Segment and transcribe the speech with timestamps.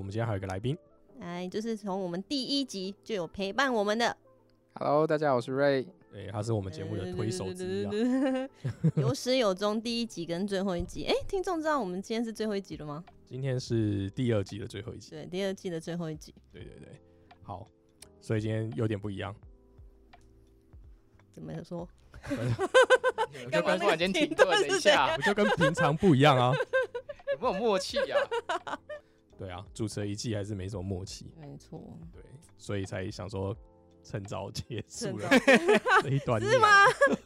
[0.00, 0.74] 我们今天还有一个来宾，
[1.20, 4.16] 哎，就是从我们第一集就有陪伴我们的
[4.72, 5.86] Hello，大家好，我是 Ray。
[6.14, 7.90] 哎、他是我们节目的推手之一啊。
[7.90, 8.48] 啊，
[8.96, 11.04] 有始有终，第一集跟最后一集。
[11.04, 13.04] 哎、听众知道我们今天是最后一集了吗？
[13.26, 16.88] 今天是第二季的最后一集，对，第二季的最后一集，对对对，
[17.42, 17.68] 好，
[18.22, 19.36] 所以今天有点不一样。
[21.34, 21.86] 怎么说？
[22.24, 26.54] 我就突然间停停顿一下，我就跟平常不一样啊。
[27.34, 28.80] 有没有默契啊？
[29.40, 32.22] 对啊，主持了一季还是没什么默契，没错，对，
[32.58, 33.56] 所以才想说
[34.04, 35.28] 趁早结束趁了
[36.02, 36.38] 这一段。
[36.44, 36.68] 是吗？
[37.06, 37.18] 是吗？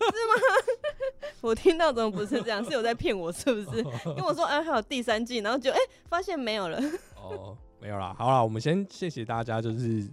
[1.43, 2.63] 我听到怎么不是这样？
[2.65, 3.83] 是有在骗我是不是？
[4.15, 6.81] 跟我说，哎、还有第三季，然后就哎、发现没有了。
[7.17, 10.07] 哦，没有啦，好啦，我们先谢谢大家，就是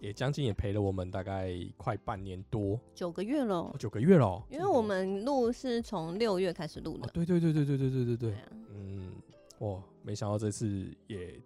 [0.00, 7.06] 也将近也陪了我们大概快半年多，九个月了哦，，九个月了哦，因为我们录是从六月开始录的。
[7.06, 8.34] 哦，对对对对对对对对对，
[9.58, 11.40] 哇，没想到这次也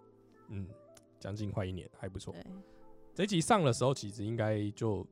[0.49, 0.67] 嗯
[1.19, 2.33] 将近快一年，还不错。
[2.33, 2.43] 对，
[3.15, 5.07] 这集上的时候，其实应该就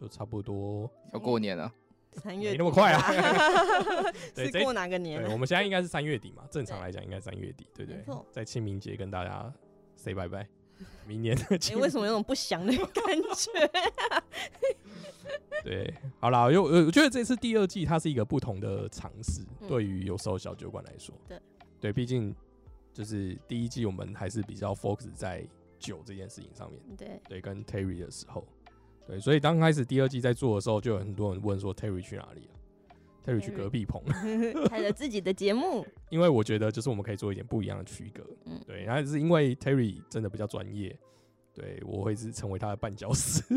[0.00, 1.72] 就差不多，要过年了，
[2.12, 3.00] 三月没那么快啊
[4.36, 8.16] 是过哪个年对，我们现在应该是三月底嘛，正常来讲应该三月底，对不对？
[8.30, 9.52] 在清明节跟大家
[9.96, 10.46] say 拜拜，
[11.06, 13.70] 明年的你、清为什么有种不祥的感觉？
[15.64, 21.38] 对，好啦，因为我我觉得这次第二季它是一个不同的尝试，嗯对于有时候小酒馆来说，对
[21.82, 22.34] 对，毕竟
[22.94, 25.44] 就是第一季我们还是比较 focus 在
[25.80, 28.46] 酒这件事情上面，对，对，跟 Terry 的时候，
[29.06, 32.54] 对，所以刚开始第二季在做的时候，就有很多人问说 Terry 去哪里了
[33.26, 34.00] ？Terry 去隔壁棚，
[34.70, 40.96] 开了自己的节目， 因为我觉得就是我们可以做一点不一样的区隔，嗯对，然后是因为 Terry 真的比较专业，
[41.52, 43.42] 对我会是成为他的绊脚石。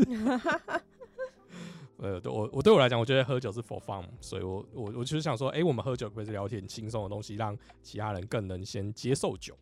[1.98, 9.56] 呃，对我我对我来讲，我觉得喝酒是 for fun，所以我我我就是想说，哎、我们喝酒可不可以聊天轻松的东西，让其他人更能先接受酒，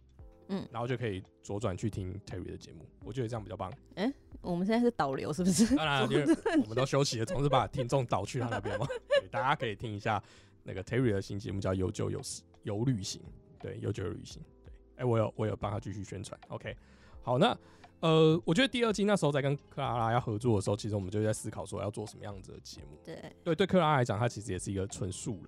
[0.48, 3.72] 嗯然后就可以左转去听 Terry 的节目，我觉得这样比较棒。
[3.94, 5.74] 哎我们现在是导流，是不是？
[5.74, 6.24] 当然， 因为
[6.60, 8.86] 我们都休息了，总是把听众导去他那边嘛。
[9.08, 10.22] 对，大家可以听一下
[10.62, 13.22] 那个 Terry 的新节目叫《有酒有时有旅行》，
[13.62, 14.42] 对，有酒有旅行。
[14.62, 16.38] 对，哎、我有我有帮他继续宣传。
[16.48, 16.76] OK，
[17.22, 17.56] 好，那
[18.04, 22.98] 呃，我觉得第二季那时候在跟克拉拉要合作的时候，其实我们就在思考说要做什么样子的节目。
[23.02, 25.46] 对对，对克拉拉来讲，他其实也是一个纯素人。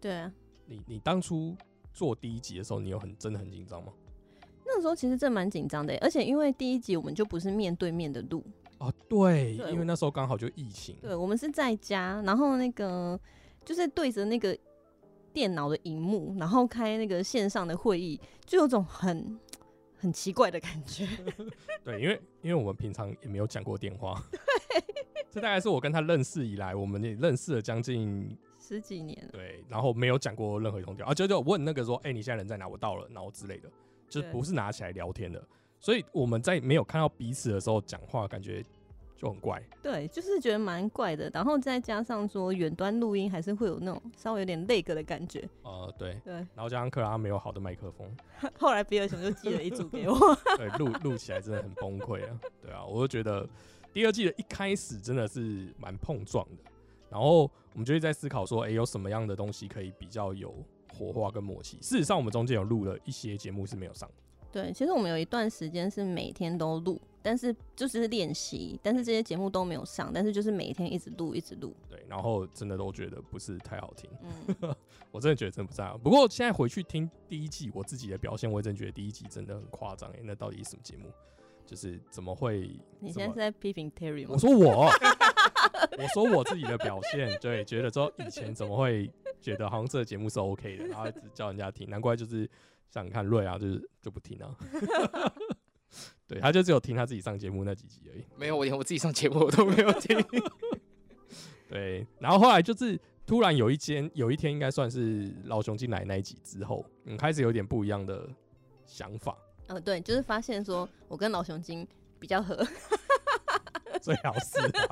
[0.00, 0.32] 对啊，
[0.64, 1.54] 你你当初
[1.92, 3.92] 做第一集的时候，你有很真的很紧张吗？
[4.64, 8.42] 那时候其实真蛮紧张的，而且因为第一集我们就不是面对面的录，
[8.78, 10.96] 哦，对，对因为那时候刚好就疫情。
[11.02, 13.20] 对我们是在家，然后那个
[13.66, 14.56] 就是对着那个
[15.30, 19.38] 电脑的荧幕，然后开那个线上的会议，就有种很
[20.02, 21.06] 很奇怪的感觉。
[21.84, 24.20] 对，因为因为我们平常也没有讲过电话，
[25.30, 31.12] 这大概是我跟他认识以来，我们也认识了将近十几年了，对，然后没有讲过任何一通电话。
[31.12, 32.66] 啊，就就问那个说，哎、你现在人在哪？
[32.66, 33.70] 我到了，然后之类的，
[34.08, 35.40] 就是不是拿起来聊天的，
[35.78, 38.60] 所以我们在没有看到彼此的时候讲话，感觉
[39.22, 39.62] 就很怪。
[39.80, 41.30] 对，就是觉得蛮怪的。
[41.32, 45.48] 然后再加上说远端录音，还是会有那种稍微有点 lag 的感觉。
[45.62, 48.10] 呃，对，对，然后加上克拉没有好的麦克风，
[48.58, 50.18] 后来比尔熊就寄了一组给我。
[50.58, 52.40] 对，录录起来真的很崩溃啊。
[52.60, 53.48] 对啊，我就觉得
[53.92, 56.70] 第二季的一开始真的是蛮碰撞的，
[57.08, 60.52] 然后我们就会在思考说，哎、有什么样的东西可以比较有
[60.92, 61.76] 火花跟默契。
[61.80, 64.14] 事实上，我们中间有录了一些节目是没有上的。
[64.52, 71.74] 对，其实我们有一段时间是每天都录，但是就是练习，但是这些节目都没有上，但是就是每天一直录，一直录。
[71.88, 74.10] 对，然后真的都觉得不是太好听，
[74.60, 74.74] 嗯，
[75.10, 75.96] 我真的觉得真的不太好。
[75.96, 81.10] 不过现在回去听第一季我自己的表现，我也真觉得第一季真的很夸张哎，那到底是什么节目？
[81.64, 82.68] 就是怎么会？
[82.98, 84.38] 你现在是在批评 Terry 吗我？
[84.38, 84.90] 说我，
[85.96, 89.08] 我说我自己的表现，对，觉得说以前怎么会
[89.40, 92.50] 觉得好像这个节目是 OK 的，然后一直叫人家听，难怪就是
[92.92, 94.54] 像你看瑞啊，就是就不听啊。
[96.28, 98.24] 对，他就只有听他自己上节目那几集而已。
[98.36, 100.16] 没有，我连我自己上节目我都没有听。
[101.68, 108.28] 对，然后后来就是突然有一间有一天，应该算是老熊进来那一集之后，嗯，开始有点不一样的
[108.84, 109.36] 想法。
[109.68, 111.86] 呃，对，就是发现说我跟老熊精
[112.18, 112.56] 比较合，
[114.02, 114.86] 最好是啊。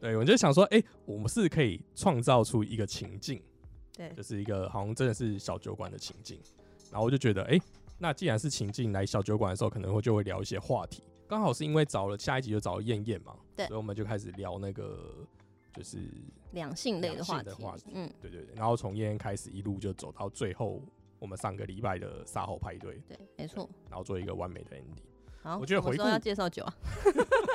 [0.00, 3.42] 对，我就想说，哎、我们是可以创造出一个情境，
[3.94, 6.40] 对就是一个好像真的是小酒馆的情境。
[6.90, 7.58] 然后我就觉得，哎、
[7.98, 11.02] 那既然是情境，来小酒馆的时候，可能会就会聊一些话题。
[11.28, 15.26] 刚好是因为找了下一集就找了燕燕嘛，对所以我们就开始聊那个
[15.72, 15.98] 就是
[16.50, 17.40] 两性类的话
[17.76, 20.82] 题嗯，对对对，然后从燕燕开始一路就走到最后，
[21.20, 23.70] 我们上个礼拜的赛后派对，对，没错。
[23.88, 25.00] 然后做一个完美的 ending。
[25.42, 26.74] 好，我觉得回顾什么时候要介绍酒啊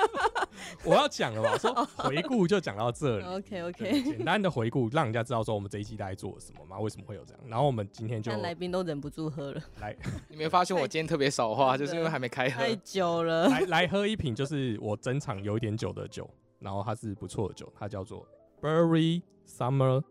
[0.84, 3.24] 我要讲了吧，我说 回顾就讲到这里。
[3.24, 7.42] ？OK OK，简单的回顾，让人家知道说我们这一期大概做了什么吗，为什么会有这样。
[7.46, 9.96] 然后我们今天就看来宾都忍不住喝了，来
[10.28, 12.60] 你没发现我今天特别少话， 就是因为还没开喝。
[12.60, 13.48] 太久了。
[13.48, 16.28] 来来喝一瓶，就是我珍藏有一点酒的酒，
[16.58, 18.26] 然后它是不错的酒，它叫做
[18.60, 20.02] Berry Summer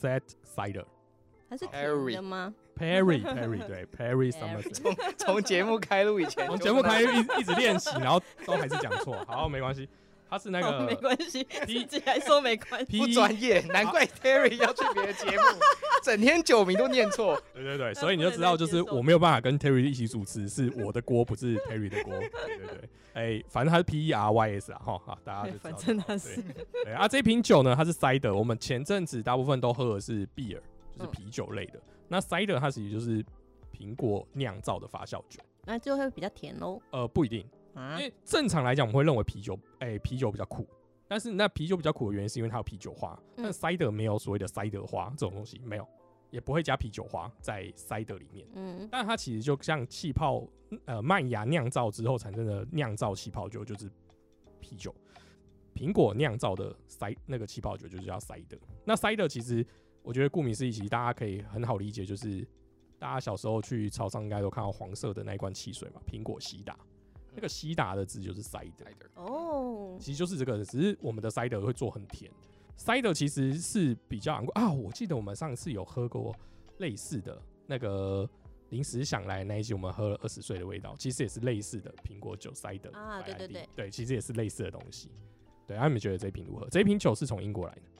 [0.00, 0.84] Set Cider。
[1.50, 1.84] 它是甜
[2.14, 2.54] 的吗？
[2.78, 5.14] Perry Perry 对 Perry Summer Perry Set。
[5.16, 9.16] 从节目开录以前，从节目开录一一直练习，然后都还是讲错。
[9.26, 9.88] 好，没关系，
[10.30, 12.98] 他是那个没关系自己还说没关系。
[12.98, 15.42] 不专业，难怪 Terry 要去别的节目，
[16.02, 17.40] 整天酒名都念错。
[17.54, 22.12] 对对对，所以你就知道，就是我没有办法跟 Terry 一起主持，是我的锅，不是 Terry 的锅。
[22.18, 30.60] 对对对，哎、反正他是 P E R Y S 啊，哈，好，大家就知道反正他是对对啊，这瓶酒呢，它是 cider，我们前阵子大部分都喝的是 beer，
[30.96, 31.80] 就是嗯啤酒类的。
[32.08, 33.24] 那 cider 它其实就是
[33.72, 36.80] 苹果酿造的发酵酒，那就会比较甜喽。
[36.90, 40.66] 呃，不一定，啊因，为正常来讲，我们会认为啤酒，哎、啤酒比较苦。
[41.06, 45.88] 但是那啤酒比较苦的原因是因为它有啤酒花，嗯但 cider 没有所谓的 cider 花这种东西，没有，
[46.30, 48.46] 也不会加啤酒花在 cider 里面。
[48.54, 50.46] 嗯，但它其实就像气泡，
[50.84, 53.90] 呃，麦芽酿造之后产生的酿造气泡酒就是
[54.60, 54.94] 啤酒，
[55.74, 58.58] 苹果酿造的塞那个气泡酒就是叫塞德。
[58.84, 59.66] 那塞德其实
[60.08, 62.42] 我觉得顾名思义，其实大家可以很好理解，就是
[62.98, 66.78] 大家小时候去超商应该都看到黄色的那一罐汽水嘛，苹果西打，
[67.34, 68.72] 那个西打的字就是 cider。
[69.16, 72.32] 哦，其实就是这个，只是我们的 cider 会做很甜。
[72.78, 76.34] cider 其实是比较昂贵啊，我记得我们上次有喝过
[76.78, 78.26] 类似的那个
[78.70, 85.10] 临时想来那一集，我们喝了二十岁的味道，其实也是类似的苹果酒 cider 啊对对对对，其实也是类似的东西。
[85.66, 86.66] 对，啊，你们觉得这一瓶如何？
[86.70, 87.97] 这一瓶酒是从英国来的，它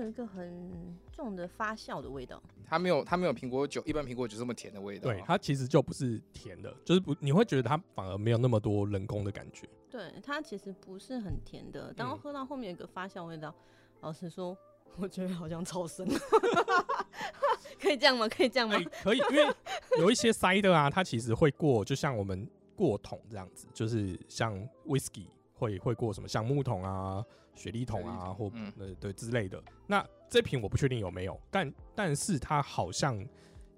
[0.00, 2.42] 有一个很重的发酵的味道。
[2.64, 5.10] 它没有，它没有苹果酒，一般苹果酒这么甜的味道。
[5.10, 9.68] 对，它其实就不是甜的，就是不你会觉得它反而没有那么多人工的感觉。
[9.90, 13.54] 对，它其实不是很甜的，但嗯喝到后面有一个发酵味道。
[14.00, 14.56] 老实说，
[14.96, 16.06] 我觉得好像超生。
[17.80, 18.28] 可以这样吗？
[18.28, 18.84] 可以这样吗哎、？
[19.02, 19.54] 可以，因为
[19.98, 24.54] 有一些 cider 啊，它其实会过，就像我们过桶这样子，就是像
[24.86, 25.26] whisky
[25.56, 27.24] 会会过什么橡木桶啊、
[27.54, 29.62] 雪梨桶啊，或嗯呃对之类的。
[29.86, 33.24] 那这瓶我不确定有没有，但但是它好像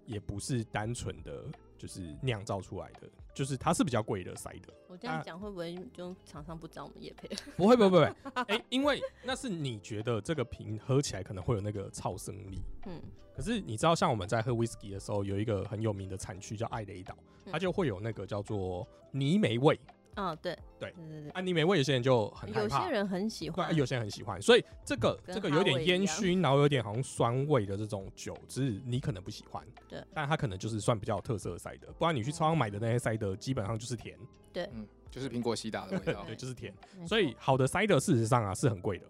[0.07, 1.45] 也不是单纯的
[1.77, 4.73] 就是酿造出来的，就是它是比较贵的 cider。
[4.89, 7.29] 我这样讲会不会就厂商不找我们叶配？
[7.57, 8.13] 不会不会不会，
[8.49, 12.63] 哎、 因为那是你觉得这个瓶喝起来可能会有那个超生力。
[12.87, 13.01] 嗯，
[13.37, 17.15] 可是你知道，像我们在喝 whisky 的时候，有一个很有名的产区叫艾雷岛，
[17.45, 19.79] 嗯它就会有那个叫做泥煤味。
[20.17, 20.93] 哦，对，对。
[20.93, 29.65] 对对啊，泥煤味有些人就很害怕，有些人很喜对啊，欢，有些人很喜欢，所以这个跟这个有点烟熏，然后有点好像酸味的这种酒，只是你可能不喜欢。
[29.89, 34.19] 对，但它可能就是算比较有特色的塞德，不然你去超商买的那些塞德基本上就是甜，
[34.55, 36.25] 嗯，就是苹果西打的味道。
[36.25, 36.35] 对，。
[36.35, 36.75] 就是甜。
[36.99, 39.07] 没所以好的塞德事实上啊是很贵的，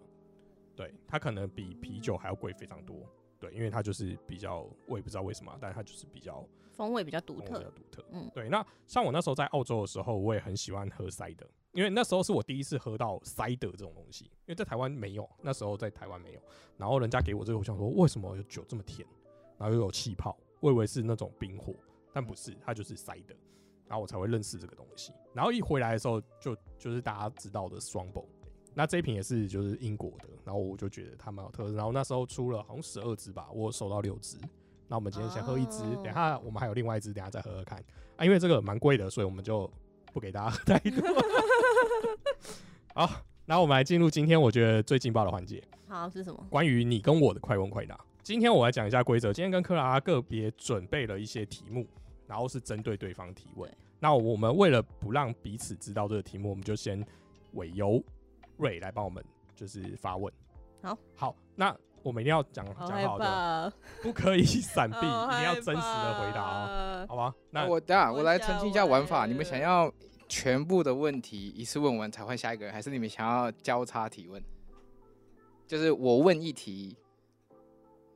[0.75, 2.95] 对，它可能比啤酒还要贵非常多。
[3.39, 6.45] 对，因为它就是比较，我也不知道为什么，但它就是比较
[6.79, 7.69] 风味比较独特比较。
[7.71, 8.05] 独特。
[8.11, 8.47] 嗯对。
[8.47, 16.41] 那像我那时候在澳洲的时候，我也很喜欢喝塞德，因为那时候是我第一次喝到塞德这种东西，因为在台湾没有，那时候在台湾没有。
[16.77, 19.05] 然后人家给我这个，我想说为什么有酒这么甜，
[19.57, 21.75] 然后又有气泡，我以为是那种冰火，
[22.13, 23.35] 但不是，它就是塞德。
[23.87, 25.11] 然后我才会认识这个东西。
[25.33, 28.23] 然后一回来的时候就，就是大家知道的双 b
[28.75, 31.73] 那这一瓶也是就是英国的，然后我就觉得它蛮有特色。
[31.73, 34.37] 然后那时候出了好像十二支吧，我有收到六支。
[34.89, 37.77] 那我们今天先喝一支，哦等下我们还有另外一支，等下再喝喝看
[38.17, 38.25] 啊。
[38.25, 39.71] 因为这个蛮贵的，所以我们就
[40.11, 41.23] 不给大家喝太多。
[42.95, 46.43] 好，那我们来进入今天我觉得最劲爆的环节，好是什么？
[46.49, 47.97] 关于你跟我的快问快答。
[48.23, 49.31] 今天我来讲一下规则。
[49.31, 51.87] 今天跟克拉拉个别准备了一些题目，
[52.27, 53.71] 然后是针对对方提问。
[53.99, 57.05] 那我们为了不让彼此知道这个题目，我们就先
[57.53, 58.03] 委由
[58.57, 59.23] 瑞来帮我们
[59.55, 60.33] 就是发问。
[60.81, 67.35] 好，好，那我们一定要讲讲好的，不可以闪避， 一好定要真实的回答哦，好吧？
[67.51, 69.91] 那那我等下我我来澄清一下玩法，你们想要
[70.27, 74.41] 全部的问题一次问完才换下一个人，还是你们想要交叉提问？
[75.67, 76.97] 就是我问一题，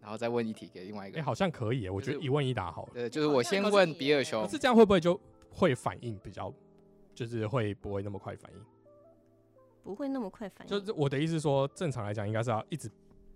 [0.02, 1.26] 然后再问一题给另外一个哎、人。
[1.26, 2.92] 好像可以耶，我觉得一问一答好了。
[2.96, 5.20] 呃，就是我先问比尔熊可，是这样会不会就
[5.52, 6.52] 会反应比较，
[7.14, 8.60] 就是会不会那么快反应？
[9.84, 10.72] 不会那么快反应。
[10.72, 12.90] 就是我的意思是说，正常来讲应该是要一直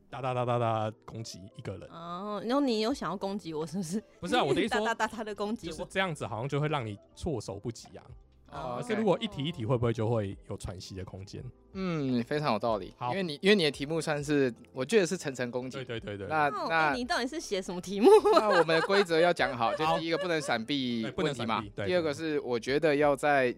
[0.10, 4.02] 哒哒哒哒哒攻击一个人，哦，然后你有想要攻击我是不是？
[4.22, 4.44] 不是啊？
[4.44, 5.86] 我的意思 哒哒说，哒哒的攻击就是。
[5.90, 8.04] 这样子，好像就会让你措手不及啊。
[8.50, 11.44] 哦可是如果一题一题，会不会就会有喘息的空间？
[11.74, 12.94] 嗯，非常有道理。
[12.98, 16.00] 好因为你因为你的题目算是，我觉得是层层攻击对。
[16.00, 18.10] 对对对，那哦，那哎，你到底是写什么题目？
[18.40, 23.54] 那我们的规则要讲好，就好第一个不能闪避对不能问题嘛闪避，对第二个是我觉得要在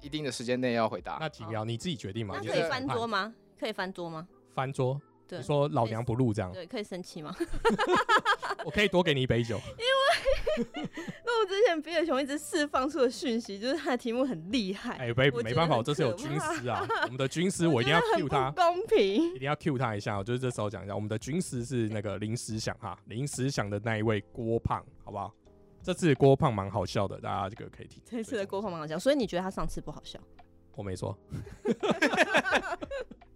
[0.00, 1.18] 一定的时间内要回答。
[1.20, 2.34] 那几秒你自己决定嘛？
[2.42, 3.32] 那可以翻桌吗？
[3.58, 4.26] 可以翻桌吗？
[4.52, 5.00] 翻桌？
[5.32, 7.34] 对你说老娘不录这样，对，可以生气吗？
[8.66, 9.58] 我可以多给你一杯酒。
[11.24, 19.38] 那 我之前比尔熊一直释放出的讯息，就是他的题目很厉害，哎，没没办法，我这是有可军师啊，我们的军师我一定要觉得 cue 他，公平一。
[19.38, 20.18] 定要 cue 他一下。
[20.18, 25.32] 我就是这时候讲一下，我们的军师是那个临时想哈，临时想的那一位郭胖，好不好？
[25.82, 28.02] 这次郭胖蛮好笑的，大家这个可以听。
[28.04, 30.20] 这次的郭胖蛮好笑，所以你觉得他上次不好笑？
[30.76, 31.18] 我没说。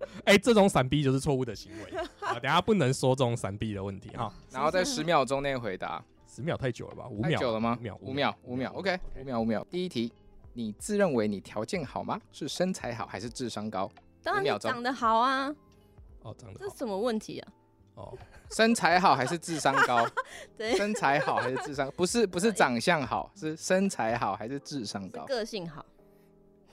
[0.25, 2.35] 哎、这种闪避就是错误的行为 啊！
[2.35, 4.33] 等下不能说这种闪避的问题哈。
[4.51, 7.07] 然后在十秒钟内回答，十秒太久了吧？
[7.09, 9.67] 五太秒久了吗五秒，五秒，五秒，OK，五秒，五秒。
[9.71, 10.13] 第一题，
[10.53, 12.21] 你自认为你条件好吗？
[12.33, 13.91] 是身材好还是智商高？
[14.23, 15.55] 当然五秒钟长得好啊，
[16.23, 17.53] 哦，长得好这什么问题啊？
[17.95, 18.19] 哦，
[18.51, 20.07] 身材好还是智商高？
[20.59, 21.91] 对，身材好还是智商？
[21.97, 25.25] 不是不是长相好，是身材好还是智商高？
[25.25, 25.83] 个性好，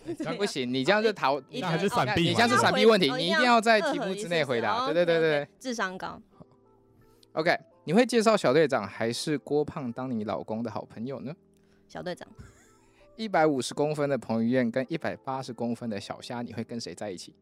[0.38, 4.86] 不行，你这样是逃，一那还是闪避你这样是闪避问题，你一定要在题目之内回答。
[4.86, 6.22] 对对对对对智商高
[7.34, 7.58] ，，OK。
[7.86, 11.36] 你会介绍小队长还是郭胖当你老公的好朋友呢？
[11.86, 12.26] 小队长，
[13.18, 17.34] 一百五十公分的彭于晏跟一百八十公分的小虾，你会跟谁在一起？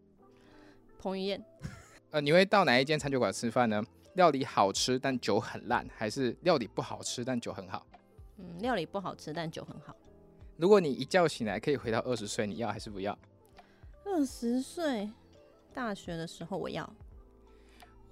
[0.98, 1.46] 彭于晏，
[2.10, 3.84] 呃，你会到哪一间餐酒馆吃饭呢？
[4.16, 7.86] 料理好吃但酒很烂，还是料理不好吃但酒很好？
[8.40, 9.96] 嗯，料理不好吃，但酒很好。
[10.62, 13.18] 如果你一觉醒来可以回到二十岁，你要还是不要？
[14.06, 15.10] 二十岁，
[15.74, 16.88] 大学的时候我要。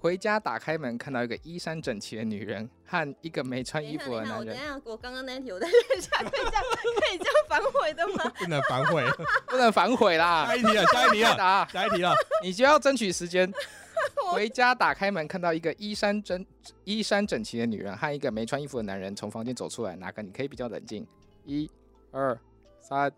[0.00, 8.28] 回家打开门看到一个衣衫整齐的女人和一个没穿衣服的男人，我等一下，我刚刚那一题我再练一下，可以这样可以这样反悔的吗？
[8.36, 9.04] 不能反悔。
[9.46, 10.56] 不能反悔啦下！
[10.56, 12.12] 一题了，下一题了，答，下一题了。
[12.42, 13.48] 你就要争取时间。
[14.32, 16.44] 回家打开门看到一个衣衫整
[16.82, 21.06] 衣衫整齐的女人和一个没穿衣服的男人从房间走出来，哪个你可以比较冷静？
[21.44, 21.70] 一、
[22.12, 22.38] 二、
[22.78, 23.12] 三、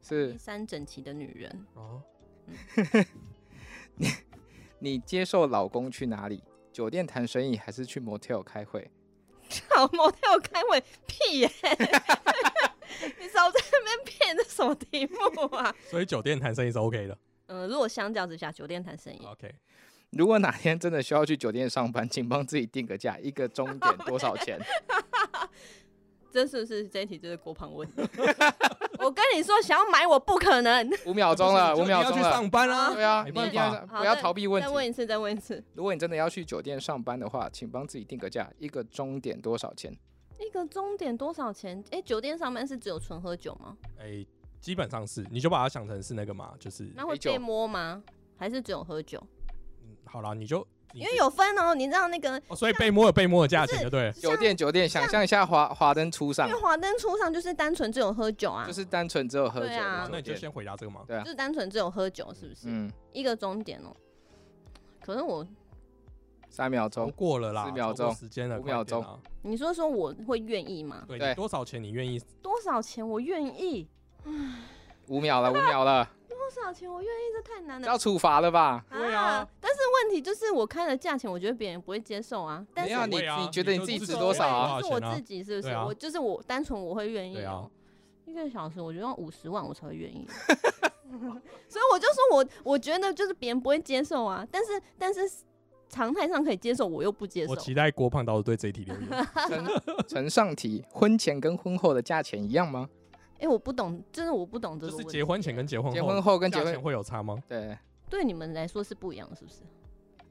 [0.00, 0.38] 四衣。
[0.38, 2.02] 衫整齐的女人，哦，
[4.78, 6.42] 你接受老公去哪里？
[6.72, 8.90] 酒店谈生意还是去 motel 开会？
[9.74, 11.48] 好 motel 开会屁耶、
[13.18, 15.16] 你少在那边骗，这什么题目
[15.56, 15.74] 啊？
[15.90, 17.18] 所以酒店谈生意是 OK 的。
[17.46, 19.54] 嗯、如果相较之下，酒店谈生意，OK，
[20.10, 24.58] 如果哪天真的需要去酒店上班，请帮自己定个价，一个钟点多少钱？
[26.30, 28.08] 这是不是这一题就是郭胖问的？
[29.00, 30.90] 我跟你说，想要买我不可能。
[31.06, 32.16] 五秒钟了，五秒钟了。
[32.16, 32.92] 要去上班啊。
[32.92, 34.68] 对啊，没办你一定要法好不要逃避问题。
[34.68, 35.62] 再问一次，再问一次。
[35.74, 39.96] 如果你真的要去酒店上班的话，请帮自己定个价，一个钟点多少钱？
[40.40, 41.82] 一个钟点多少钱？
[41.90, 43.76] 哎、酒店上班是只有纯喝酒吗？
[43.98, 44.24] 哎，
[44.60, 48.02] 基本上是，你就把它想成是那个嘛，就是那会被摸吗？
[48.36, 49.20] 还是只有喝酒？
[49.84, 54.12] 嗯好啦，你就你因为有分哦，你知道那个，哦，所以被摸有被摸的价钱，就对了。
[54.12, 60.08] 酒店酒店，想象一下华华灯初上因为，华灯初上就是单纯只有喝酒啊，就是单纯只有喝酒对啊。
[60.10, 61.02] 那你就先回答这个嘛。
[61.06, 62.62] 对啊就，是单纯只有喝酒，是不是？
[62.64, 63.94] 嗯，一个终点哦。
[65.00, 65.46] 可是我，
[66.48, 69.04] 三秒钟，过了啦，四秒钟时间了，五秒钟。
[69.42, 71.04] 你说说我会愿意吗？
[71.06, 72.20] 对，对多少钱你愿意？
[72.42, 73.86] 多少钱我愿意？
[75.06, 76.10] 五秒了，五秒了，
[76.54, 77.22] 多少钱我愿意？
[77.34, 77.86] 这太难了。
[77.86, 78.84] 要处罚了吧？
[78.90, 82.64] 对啊但是问题就是我开的价钱，我觉得别人不会接受啊。
[82.74, 85.74] 但是没有你你觉得你自己值多少啊是我自己是不是？
[85.74, 87.70] 我就是我单纯我会愿意、对啊哦。
[88.24, 90.26] 一个小时我觉得要五十万我才会愿意，
[91.68, 95.20] 所以我就说我我觉得就是别人不会接受啊，但是但是
[95.88, 97.56] 常态上可以接受，我又不接受我。
[97.56, 99.08] 期待郭胖到时候对这一题留言。
[99.48, 102.86] 呈呈上题，婚前跟婚后的价钱一样吗？
[103.40, 105.12] 哎、我不懂，真的我不懂这就是个问题。
[105.12, 107.42] 结婚前跟结婚后，结婚后跟结婚前会有差吗？
[107.48, 107.76] 对，
[108.10, 109.60] 对你们来说是不一样的，是不是？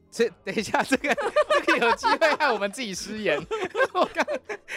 [0.10, 1.14] 这等一下，这个
[1.66, 3.38] 这个有机会害我们自己失言。
[3.94, 4.26] 我刚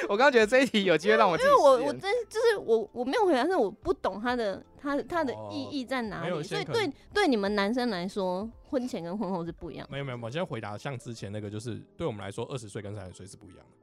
[0.09, 1.87] 我刚觉得这一题有机会让我自己因为我。
[1.87, 9.93] 我真就是我我没有回答，是我不懂他的他他的哦意义在哪里，所以对对你们男生来说，婚前跟婚后是不一样的。
[9.93, 13.80] 没有没有，我现在回答像之前那个，就是对我们来说，二十岁跟三十岁是不一样的。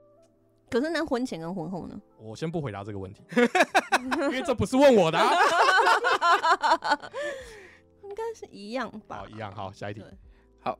[0.70, 2.00] 可是那婚前跟婚后呢？
[2.20, 3.24] 我先不回答这个问题，
[4.14, 5.30] 因为这不是问我的、啊。
[8.04, 9.28] 应该是一样吧好，？
[9.28, 9.54] 一样。
[9.54, 10.02] 好，下一题
[10.60, 10.78] 好。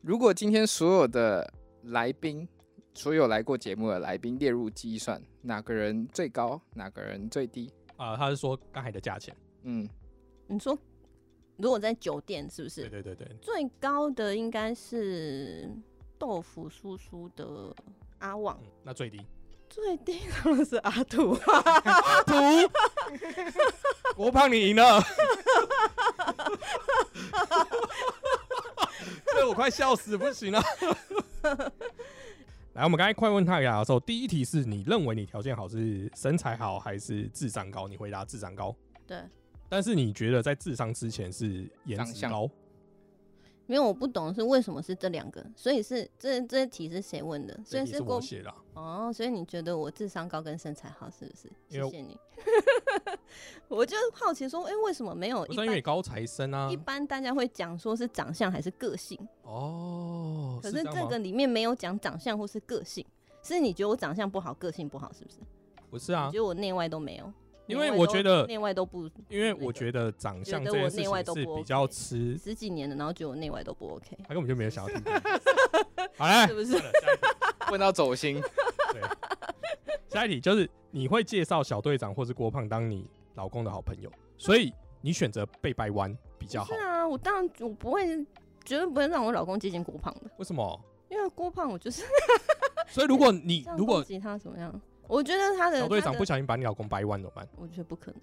[0.00, 1.52] 如果今天所有的
[1.84, 2.48] 来宾，
[2.94, 7.72] 所有来过节目的来宾列入计算，哪个人最高，哪个人最低？
[7.96, 9.88] 啊、他是说刚才的价钱，嗯，
[10.46, 10.76] 你说
[11.56, 12.88] 如果在酒店是不是？
[12.88, 15.70] 对对对对，最高的应该是
[16.18, 17.74] 豆腐叔叔的
[18.18, 19.20] 阿旺，嗯，那最低
[19.68, 21.34] 最低当然是阿土。
[21.34, 21.40] 土，
[24.16, 25.02] 我胖你赢了，
[29.34, 30.62] 这我快笑死，不行了。
[32.74, 37.88] 来，我们刚才快问他雅的时候，第一题是你认为你条件好是身材好还是智商高？
[37.88, 38.74] 你回答智商高，
[39.06, 39.18] 对，
[39.68, 42.50] 但是你觉得在智商之前是颜长相值高？
[43.66, 47.58] 没有我不懂是为什么是这两个，所以是这这题是谁问的？
[47.64, 51.50] 所以是郭我写的啊、哦，所以你觉得我智商高跟身材好是不是？
[51.68, 52.16] 谢谢你。
[53.68, 56.76] 我就好奇说，哎、为什么没有因为高材生啊一。
[56.76, 63.04] 般大家会讲说是长相还是个性，哦，可是这个里面没有讲长相或是个性，
[63.42, 65.38] 是你觉得我长相不好，个性不好，是不是？
[65.90, 67.32] 不是啊你觉，得我内外都没有？
[67.66, 75.02] 因为我觉得内外都不，因为我觉得长相这件事内外都不情是比较 OK 吃，十几年的，然后觉得我内外都不 OK，他根本就没有想要听。
[76.16, 76.80] 好来是，不是
[77.70, 78.40] 问到走心，
[78.92, 79.02] 对，
[80.08, 86.80] 下一题就是你会介绍小队长或是郭胖当你老公的好朋友，所以你选择被掰弯比较好是。
[86.80, 88.06] 啊，我当然我不会，
[88.64, 90.80] 绝对不会让我老公接近郭胖的，为什么？
[91.08, 92.02] 因为郭胖我就是
[92.88, 94.80] 所以如果你如果攻击他怎么样？
[95.08, 97.46] 我觉得他的小队长不小心把你老公掰弯怎么办？
[97.56, 98.20] 我觉得不可能。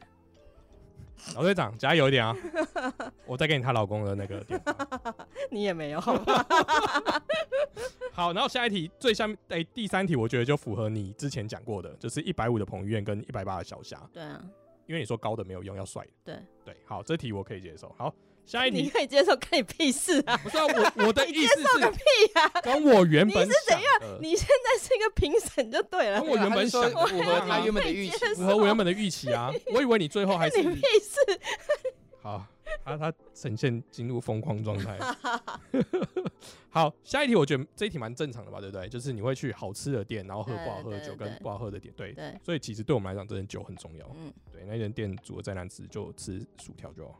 [1.35, 2.35] 老队长加油一点啊！
[3.25, 4.75] 我再给你她老公的那个电话。
[5.49, 6.13] 你也没有，好？
[8.11, 14.43] 好，然后下一题最下面哎、第三题我觉得就符合你之前讲过的，就是一百五的彭于晏跟一百八的小霞，对啊，
[14.85, 16.11] 因为你说高的没有用，要帅的。
[16.25, 16.35] 对
[16.65, 17.93] 对，好，这题我可以接受。
[17.97, 18.13] 好，
[18.45, 20.38] 下一题你可以接受，干你屁事啊！
[20.38, 20.65] 不是啊，
[20.97, 22.00] 我我的意思是屁
[22.35, 31.39] 呀、跟我原本你是怎样你现在是一个评审就对了跟，我原本想符合他原本的预期符合我原本的预期啊， 我以为你最后还是你屁事！
[32.21, 32.45] 好，
[32.85, 34.97] 他他呈现进入疯狂状态。
[36.69, 38.88] 好，下一题我觉得这一题蛮正常的吧，对不对？
[38.88, 42.13] 就是你会去好吃的店，然后喝不好喝的酒跟不好喝的点，对。
[42.13, 44.10] 对，所以其实对我们来讲，真的酒很重要。
[44.15, 47.19] 嗯，对，那间店煮的再难吃，就吃薯条就好。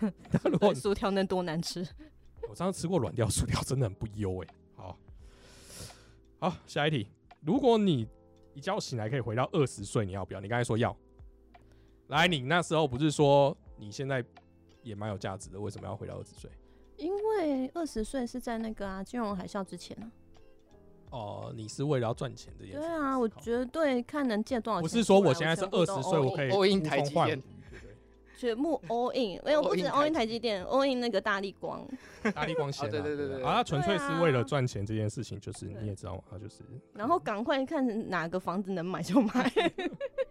[0.30, 1.86] 但如果薯条能多难吃？
[2.48, 4.48] 我上次吃过软掉薯条，真的很不优哎。
[4.74, 4.98] 好，
[6.38, 7.08] 好，下一题，
[7.40, 8.06] 如果你
[8.54, 10.40] 一觉醒来可以回到二十岁，你要不要？
[10.40, 10.96] 你刚才说要。
[12.08, 14.24] 来，你那时候不是说你现在
[14.82, 16.50] 也蛮有价值的，为什么要回到二十岁？
[16.96, 20.10] 因为二十岁是在那个啊金融海啸之前啊。
[21.10, 22.80] 哦，你是为了要赚钱这件事。
[22.80, 24.88] 对啊，我绝对看能借多少钱不。
[24.88, 27.42] 是说我现在是二十岁，我可以 all in 台积电
[28.38, 31.86] 全部 all in，没有不止 all in 台台积电，all in 那个大力光。
[32.34, 36.62] 大力光纤、啊对对对对啊，他纯粹是为了赚钱这件事情，就是你也知道嘛，他就是
[36.94, 39.52] 然后赶快看哪个房子能买就买。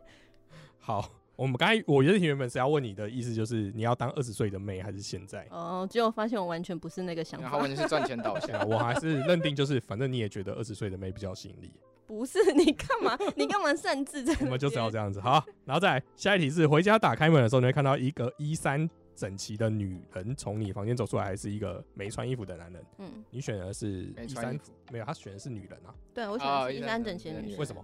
[0.80, 1.12] 好。
[1.38, 5.46] 我们刚才我原原本是要问你的意思，就是你要当二十岁的妹还是现在？
[5.52, 7.67] 哦，结果发现我完全不是那个想法然后完。
[7.67, 8.60] 全是赚钱导向。
[8.60, 11.72] 啊，我还是认定就是，反正你也觉得二十岁的妹比较吸引力，
[12.08, 13.17] 不是你干嘛？
[13.36, 14.24] 你干嘛擅自？
[14.41, 15.20] 我们就是要这样子。
[15.20, 22.86] 好，然后再来下一题是，回家打开门的时候，你会看到一个衣衫整齐的女人从你房间走出来，还是一个没穿衣服的男人？
[23.00, 25.93] 嗯，你选的是衣衫没穿衣服，没有，他选的是女人啊？
[26.13, 27.60] 对，我喜哦欢是衣衫整齐的女人。
[27.60, 27.84] 为什么？？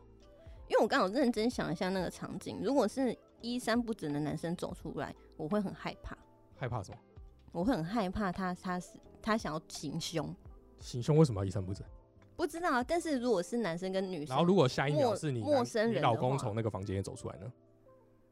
[0.69, 6.17] 因为我刚好认真想一下那个场景，如果是衣衫不整的男生走出来，我会很害怕，
[6.55, 6.97] 害怕什么？
[7.51, 10.33] 我会很害怕他他是他想要行凶，
[10.79, 11.85] 行凶为什么要衣衫不整？
[12.35, 12.83] 不知道啊。
[12.83, 17.51] 但是如果是男生跟女生，然后如果下一秒陌是你陌生人的话老公从那个房间里走出来呢？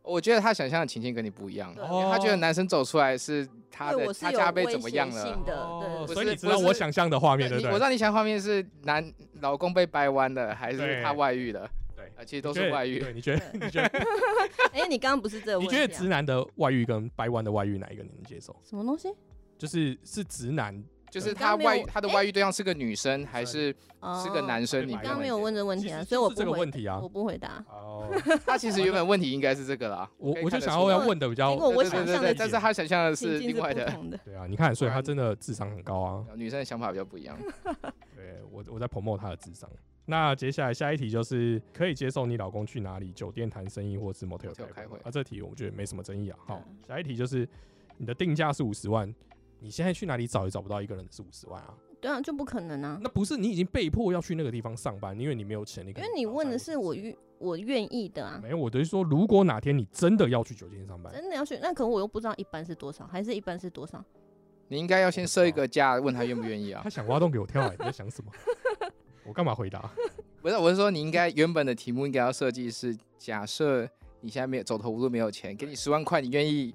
[0.04, 5.46] 我觉得他想象的情境跟你不一样，对因为他觉得男生走出来是他的他家被怎么样了性。
[5.46, 7.72] 的，所以你知道我想象的画面，对不对？
[7.72, 11.70] 我知道你想画面是男老公被掰弯了，还是他外遇了？
[11.96, 12.98] 对啊，其实都是外遇。
[12.98, 13.44] 对，你觉得？
[13.54, 14.00] 你觉得？
[14.74, 15.80] 哎、你刚刚不是这个问题、啊？
[15.80, 18.56] 你觉得直男的外遇跟掰弯的外遇哪一个你能接受？
[18.64, 19.14] 什么东西？
[19.56, 24.88] 就是是直男，就是他外遇他的外遇对象是个女生还是哦是个男生？
[24.88, 27.10] 你刚刚没有问这问题啊，所以我就是这个不回问题啊我。
[27.10, 27.64] 不回答。
[27.70, 28.10] 哦，
[28.48, 30.10] 他其实原本问题应该是这个啦。
[30.18, 33.86] 我我就想要要问的比较我对对想象的但是他想象的是另外的。
[34.26, 36.26] 对啊，你看，所以他真的智商很高啊。
[36.36, 37.38] 女生的想法比较不一样。
[38.16, 39.70] 对我我在 promote 他的智商。
[40.06, 46.40] 那接下来下一题就是可以接受你老公去哪里酒店谈生意，或是 motel 开会那啊，这题我觉得没什么争议啊。
[46.46, 47.48] 好嗯，下一题就是
[47.98, 49.14] 你的定价是五十万，
[49.64, 51.74] 你现在去哪里找也找不到一个人是五十万啊？
[52.02, 64.04] 对啊，就不可能啊，那不是你已经被迫要去那个地方上班，因为你没有钱，你因为你问的是我愿我愿意的啊，没有，我等于说，如果哪天你真的要去酒店上班，真的要去，那可能我又不知道一般是多少，还是一般是多少？
[64.68, 66.90] 你应该要先设一个价，问他愿不愿意啊他？
[66.90, 68.32] 想挖洞给我跳、欸，你在想什么？
[69.24, 69.92] 我干嘛回答？
[70.42, 73.88] 不是，我是说你应该原本的题目应该要设计是：假设
[74.22, 76.74] 你现在没有走投无路，没有钱，给你十万块，你愿意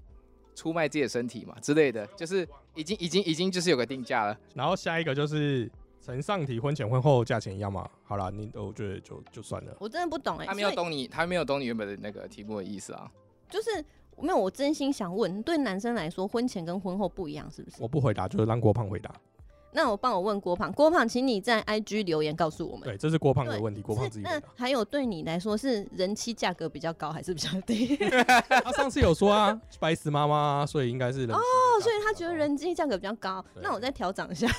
[0.54, 4.38] 出卖自己的身体嘛之类的，就是已经已经已经就是有个定价了。
[4.54, 5.68] 然后下一个就是
[6.00, 7.88] 呈上题婚前婚后价钱一样嘛？
[8.04, 9.76] 好了，你我觉得就就算了。
[9.80, 13.10] 我真的不懂哎、他没有懂你，他没有懂你原本的那个题目的意思啊。
[13.48, 13.84] 就是
[14.18, 17.76] 没有，我真心想问，对男生来说，婚前跟婚后不一样是不是？
[17.80, 19.12] 我不回答，就是让郭胖回答。
[19.72, 22.84] 那我帮我问郭胖，郭胖，请你在 IG 留言告诉我们。
[22.84, 24.48] 对，这是郭胖的对问题，郭胖那自己回答。
[24.56, 27.94] 还有对你来说是人妻价格比较高还是比较低？
[28.64, 33.44] 他上次有说啊，白石妈妈，所以应该是人哦，哦，所以他觉得人机价格比较高。
[33.60, 34.48] 那我再调整一下。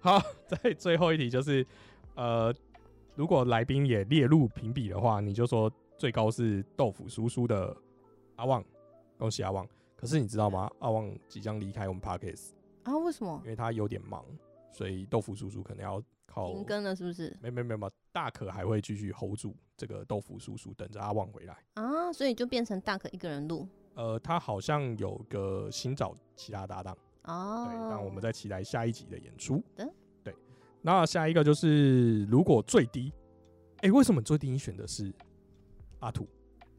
[0.00, 1.64] 好，在最后一题就是，
[2.16, 2.52] 呃，
[3.14, 7.76] 如果来宾也列入评比的话，你就说最高是豆腐叔叔的
[8.36, 8.64] 阿旺，
[9.18, 9.64] 恭喜阿旺。
[10.00, 10.70] 可是你知道吗？
[10.78, 12.50] 阿旺即将离开我们 Parkes，
[12.84, 12.96] 啊？
[12.98, 14.24] 为什么因为他有点忙，
[14.70, 16.94] 所以豆腐叔叔可能要靠停更了？
[16.94, 21.58] 是不是没没没没，大可还会继续 hold 住这个豆腐叔叔，等着阿旺回来。
[21.74, 22.12] 啊？
[22.12, 26.96] 所以就变成大可一个人录呃，他好像有个新找其他搭档。
[27.24, 27.66] 哦。
[27.68, 29.60] 对，那我们再期待下一集的演出。
[29.74, 30.32] 的对，
[30.80, 33.12] 那下一个就是如果最低，
[33.78, 35.12] 哎、为什么最低你选的是
[35.98, 36.28] 阿土，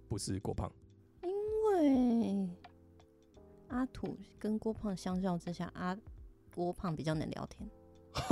[0.07, 0.71] 不是郭胖？
[1.21, 1.29] 因
[1.73, 2.49] 为
[3.69, 5.97] 阿土跟郭胖相较之下，阿
[6.53, 7.69] 郭胖比较能聊天。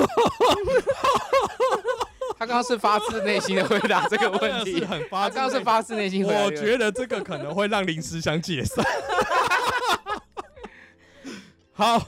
[2.37, 6.51] 他刚刚是发自内心的回答这个问题 很发他刚刚是发自内心回答我。
[6.51, 8.85] 觉得这个可能会让临时想解散。
[11.73, 12.07] 好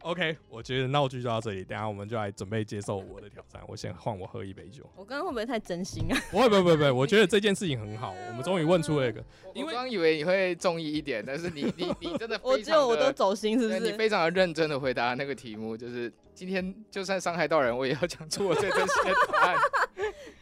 [0.00, 3.62] ，OK，我觉得闹剧就到这里，等下我们就来准备接受我的挑战。
[3.66, 4.84] 我先换我喝一杯酒。
[4.96, 6.18] 我刚刚会不会太真心啊？
[6.30, 9.24] 不会不会不会不会，我觉得这件事情很好，我们终于问出了一个。
[9.54, 13.80] 因为我刚以为你会中意一点，但是你 你你真的我非常只有我都，走心，是不是？
[13.80, 19.56] 你非常的认真的回答那个题目，就是今天就算伤害到人，我也要讲出我最真心的答案。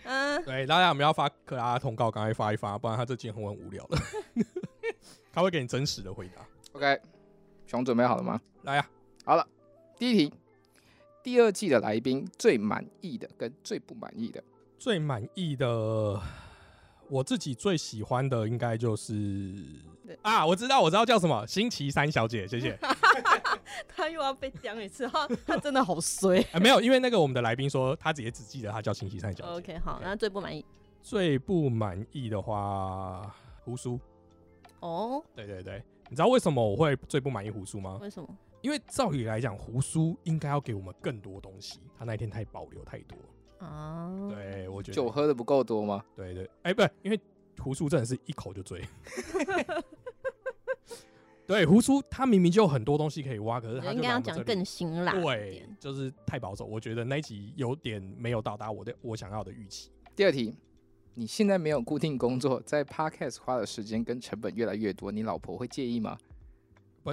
[0.04, 3.98] 嗯， 对，大家我们要发克拉的通告，赶快发一发，不然他这节目很无聊的。
[5.32, 6.46] 他会给你真实的回答。
[6.72, 7.00] OK，
[7.66, 8.40] 熊准备好了吗？
[8.62, 8.88] 来呀、
[9.28, 9.46] 好了，
[9.98, 10.32] 第一题，
[11.22, 14.42] 第二季的来宾最满意的跟最不满意的，
[14.78, 16.18] 最满意的，
[17.10, 19.12] 我自己最喜欢的应该就是
[20.06, 22.78] 对啊，我知道，我知道叫什么，星期三小姐，谢谢。
[23.86, 26.40] 他又要被讲一次，哈，他真的好衰。
[26.52, 29.50] 啊，没有，因为那个我们的来宾说他直接只记得他叫星期三小姐。
[29.50, 30.64] OK，好，那最不满意
[31.02, 34.00] 最不满意的话，胡叔。
[34.80, 35.22] 哦？
[35.34, 37.98] 对对对，你知道为什么我会最不满意胡叔吗？
[38.00, 38.28] 为什么？
[38.62, 43.16] 因为照理来讲，胡叔应该要给我们更多东西，他那一天太保留太多。
[43.58, 44.28] 啊？
[44.28, 46.04] 对，我觉得酒喝的不够多吗？
[46.16, 47.20] 对对，哎、不是，因为
[47.62, 48.82] 胡叔真的是一口就醉。
[51.46, 56.66] 对，胡叔他明明就有很多东西可以挖，可是他就应该要讲更辛辣一对点。，就是太保守。
[56.66, 59.90] 我觉得那一集有点没有到达我的我想要的预期。
[60.14, 60.54] 第二题，
[61.18, 66.16] 你现在没有固定工作，在 Podcast 花的时间跟成本越来越多，你老婆会介意吗？
[67.02, 67.12] 不，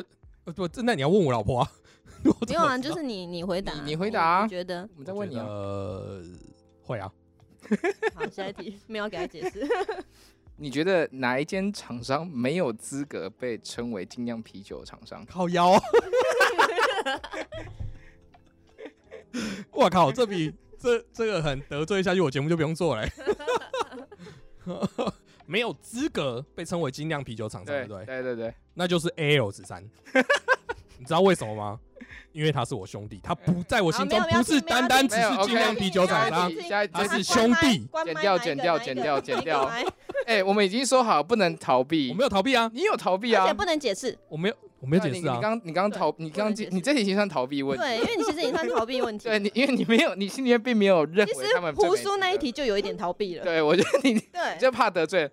[0.53, 1.71] 不，那你要问我老婆啊？
[2.23, 5.43] 我没有啊，就是你你回答，你你回答啊你觉得我们在问你啊。
[5.47, 6.23] 呃，
[6.83, 7.11] 会啊。
[8.13, 8.23] 好？
[8.29, 9.67] 下一题没有给他解释。
[10.55, 15.25] 你觉得哪一间厂商没有资格被称为精酿啤酒厂商？
[15.25, 15.81] 靠腰、啊。
[19.71, 23.11] 我靠，这比这这个很得罪下去，我节目就不用做了欸、
[25.45, 28.05] 没有资格被称为精酿啤酒厂商，对对不对？
[28.05, 29.83] 对对对，那就是 A L 十三。
[30.97, 31.79] 你知道为什么吗？
[32.31, 36.51] 因为他是我兄弟，他不在我心中不是单单只是精酿啤酒厂商
[36.91, 39.71] 他是兄弟剪掉剪掉剪掉剪掉
[40.25, 43.53] 哎、我们已经说好不能逃避，我没有逃避啊，你有逃避啊而且？
[43.53, 44.17] 不能解释。
[44.27, 45.31] 我没有，我没有解释啊。
[45.31, 47.83] 你你刚你刚逃，你刚你这题已经算逃避问题。
[47.83, 49.27] 对，因为你其实也算逃避问题。
[49.27, 53.43] 对你，因为你没有，你心里面并没有认其为他实们最没胡叔那一题就有一点逃避了。
[53.43, 55.29] 对我觉得你对，就怕得罪。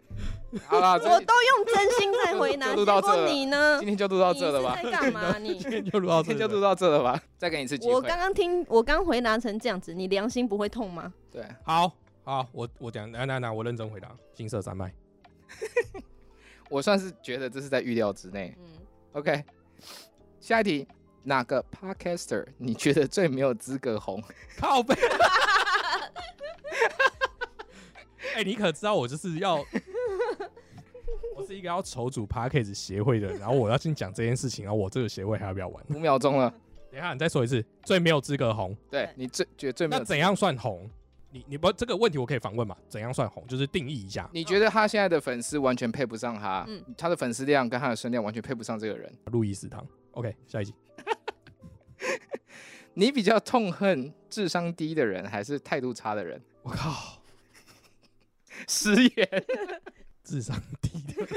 [0.67, 3.79] 好了， 我都用真心在回答，就录到你呢？
[3.79, 4.91] 今天就录到这了吧你？
[4.91, 5.39] 在干嘛？
[5.39, 7.23] 你今天就录到这里了，今天就录到这了吧？
[7.39, 7.95] 再给你一次机会。
[7.95, 11.13] 我刚刚听，我刚回答成这样子，你良心不会痛吗？
[11.31, 11.91] 对，好
[12.23, 14.93] 好，我我讲，来来来，我认真回答，金色山脉。
[16.69, 18.55] 我算是觉得这是在预料之内。
[18.59, 18.65] 嗯，
[19.13, 19.45] OK，
[20.41, 20.89] 下一题，
[21.25, 24.23] 哪个 Podcaster 你觉得最没有资格红？
[24.59, 24.95] 靠背。
[28.35, 29.57] 哎、你可知道我就是要，
[31.37, 35.85] 我是一个要筹组 p a c k a g e 协会的人，然后我要先讲这件事情，然后我这个协会还要不要玩？
[35.91, 36.49] 五秒钟了，
[36.91, 40.05] 等一下，你再说一次，最没有资格红，对对你最觉得最没有格？
[40.05, 40.91] 那怎样算红？
[41.33, 42.77] 你你不这个问题我可以反问嘛？
[42.89, 43.47] 怎样算红？
[43.47, 44.29] 就是定义一下。
[44.35, 49.11] 你觉得他现在的粉丝完全配不上他，嗯他的粉丝量跟他的声量完全配不上这个人。
[49.27, 50.75] 路易斯堂，OK，下一集。
[52.95, 56.39] 你比较痛恨智商低的人，还是态度差的人？
[56.63, 57.23] 我靠，
[58.69, 59.45] 失言。
[60.23, 61.27] 智商低的。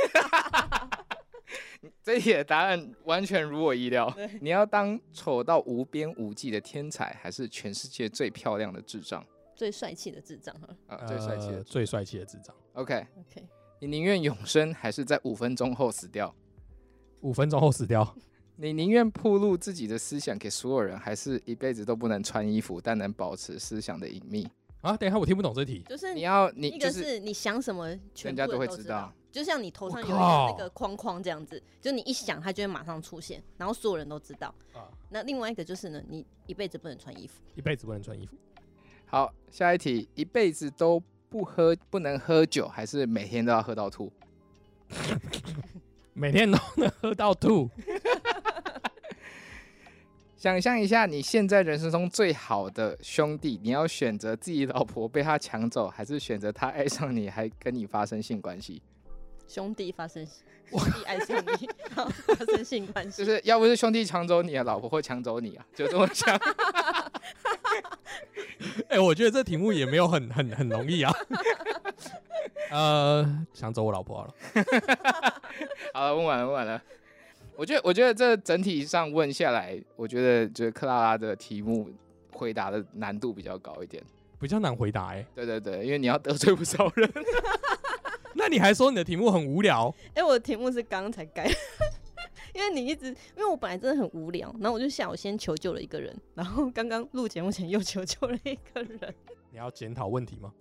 [2.03, 4.13] 这一题的答案完全如我意料。
[4.41, 9.25] 你要当丑到无边无际的天才，还是全世界最漂亮的智障？
[9.55, 10.67] 最帅气的智障哈。
[10.87, 11.57] 啊，最帅气的。
[11.57, 12.55] 呃最帅气的智障。
[12.73, 13.47] OK，OK，
[13.79, 16.33] 你宁愿永生，还是在五分钟后死掉？
[17.21, 18.15] 五分钟后死掉，
[18.57, 24.47] 你宁愿暴露自己的思想给所有人，还是一辈子都不能穿衣服，但能保持思想的隐秘？
[24.81, 24.95] 啊！
[24.95, 25.83] 等一下，我听不懂这题。
[25.89, 29.11] 就是你要你一个就是是你想什么，全部家都人都会知道。
[29.31, 34.53] 就像你头上有一我靠个那个框框这样子，就你一想，它就会马上出现，然后所有人都知道。
[34.73, 38.37] 啊，那另外一个就是呢，你一辈子不能穿衣服，一辈子不能穿衣服。
[39.15, 44.11] 好，下一题，一辈子都不喝不能喝酒，还是每天都要喝到吐？
[46.11, 47.69] 每天都能喝到吐。
[50.35, 58.81] 想象一下，你现在人生中最好的兄弟，你要选择自己老婆被他抢走，还是选择他爱上你，还跟你发生性关系？
[59.47, 60.27] 兄弟发生
[60.69, 66.37] 兄弟爱上你，然后发生性关系，就是要不是兄弟抢走你的老婆，会抢走你啊，就这么想。
[68.95, 71.13] 哎、我觉得这题目也没有很很很容易啊。
[72.71, 74.33] 呃，想走我老婆好了。
[75.93, 76.81] 好了，问完了，问完了。
[77.57, 81.89] 我觉得，我觉得这整体上问下来，我觉得就是克拉拉的题目
[82.31, 84.01] 回答的难度比较高一点。
[84.39, 87.11] 比较难回答哎、对对对，因为你要得罪不少人。
[88.33, 89.93] 那你还说你的题目很无聊？
[90.13, 91.51] 哎、我的题目是刚刚才改，
[92.55, 99.13] 因为你一直，因为我本来真的很无聊，然后我就想我先求救了一个人，然后刚刚录节目前又求救了一个人，
[99.51, 100.53] 你要检讨问题吗？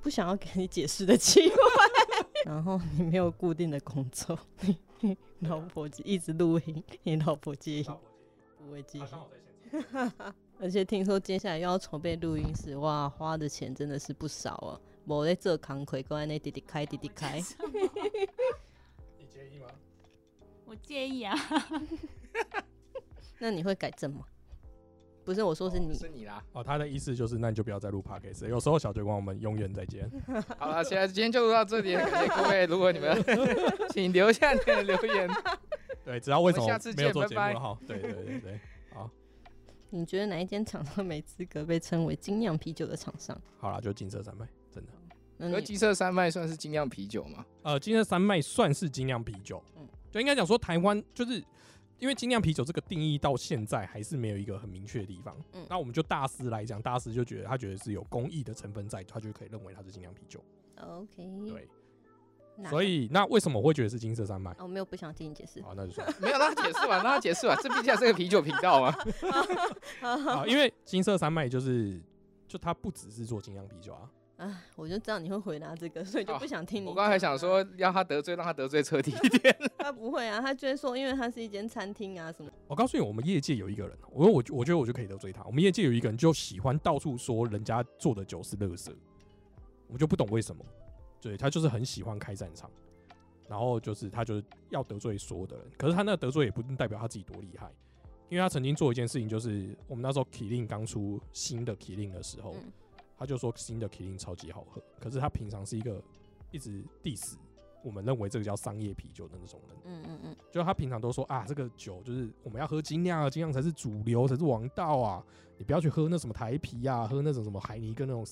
[0.00, 1.56] 不想要给你解释的机会，
[2.46, 4.38] 然后你没有固定的工作，
[5.40, 7.86] 老婆一直录音，你老婆介意
[8.56, 9.02] 不会介意，
[10.60, 14.80] 而且听说接下来又要筹备录音室，哇，花的钱真的是不少啊！
[15.04, 17.42] 我在这扛亏，搁在那滴滴开滴滴开。
[20.68, 21.34] 我介意啊，
[23.40, 24.24] 那你会改正吗？
[25.24, 26.42] 不是我说是你，是你啦。
[26.52, 28.46] 哦，他的意思就是，那你就不要再录 podcast。
[28.46, 30.10] 有时候小酒馆我们永远再见。
[30.58, 32.64] 好了，现在今天就录到这里，感谢各位。
[32.68, 33.22] 如果你们
[33.90, 35.28] 请留下你的留言。
[36.04, 37.78] 对，知道为什么没有做节目哈。
[37.86, 38.60] 对对对对，
[38.94, 39.10] 好，
[39.90, 43.38] 你觉得哪一间厂商没资格被称为精酿啤酒的厂商？
[43.58, 44.92] 好了，就金色山脉，真的。
[45.36, 47.44] 那金色山脉算是精酿啤酒吗？
[47.62, 49.77] 呃，金色山脉算是精酿啤酒，嗯
[50.10, 51.42] 就应该讲说台湾就是
[51.98, 55.36] 因为精酿啤酒这个定义到现在还是没有一个很明确的地方。
[55.52, 60.42] 嗯那我们就大师来讲，大师就觉得他觉得是有工艺的成分在，他就可以认为它是精酿啤酒。
[60.76, 61.68] OK，对，
[62.70, 64.54] 所以那为什么我会觉得是金色山脉？
[64.58, 65.60] 哦，没有不想听你解释。
[65.60, 67.58] 好，那就算 了没有，让他解释完，让他解释完。
[67.60, 68.94] 这毕竟还是个啤酒频道嘛。
[70.02, 72.00] 啊，因为金色山脉就是
[72.46, 76.88] 就它不只是做精酿啤酒啊，啊，我就知道你会回答这个，所以就不想听你。
[76.88, 79.54] 我刚才想，说，要他得罪，让他得罪彻底一点。
[79.76, 82.48] 他不会啊，他就会说，因为他是一间餐厅啊什么。
[82.68, 85.42] 我告诉你，我们业界有一个人，我我我觉得我就可以得罪他。
[85.44, 88.94] 我们业界有一个人就喜欢到处说人家做的酒是垃圾，
[89.88, 90.64] 我就不懂为什么。
[91.20, 92.70] 对他就是很喜欢开战场，
[93.48, 95.66] 然后就是他就是要得罪所有的人。
[95.76, 97.68] 可是他那个得罪也不代表他自己多厉害，
[98.28, 102.72] 因为他曾经做一件事情，就是我们那时候 Killing 刚出新的 Killing 的时候，嗯
[103.18, 104.82] 他就说新的 Killing 超级好喝。
[105.00, 106.02] 可是他平常是一个
[106.50, 107.34] 一直 diss
[107.82, 109.78] 我们认为这个叫商业啤酒的那种人。
[109.84, 115.24] 嗯嗯嗯，就他平常都说啊，这个酒就是我们要喝精酿啊，精酿才是主流，才是王道啊，
[115.56, 118.24] 你不要去喝那什么台啤啊，喝那种什么海尼根那种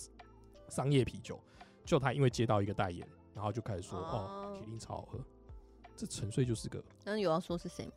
[0.68, 1.38] 商业啤酒。
[1.84, 5.20] 就他因为接到一个代言，然后就开始说哦，哦铁定超好喝，
[5.96, 7.92] 这纯粹就是个那有要说是谁吗？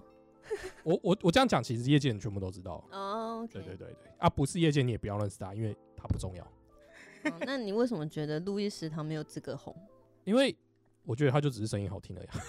[0.85, 2.83] 我我我这样讲，其实业界人全部都知道。
[2.91, 6.47] 哦对对对对啊，不是业界你也不要认识他，因为他不重要。
[7.25, 9.75] 哦那你为什么觉得路易食堂没有资格红？
[10.23, 10.55] 因为
[11.03, 12.39] 我觉得他就只是声音好听而已啊，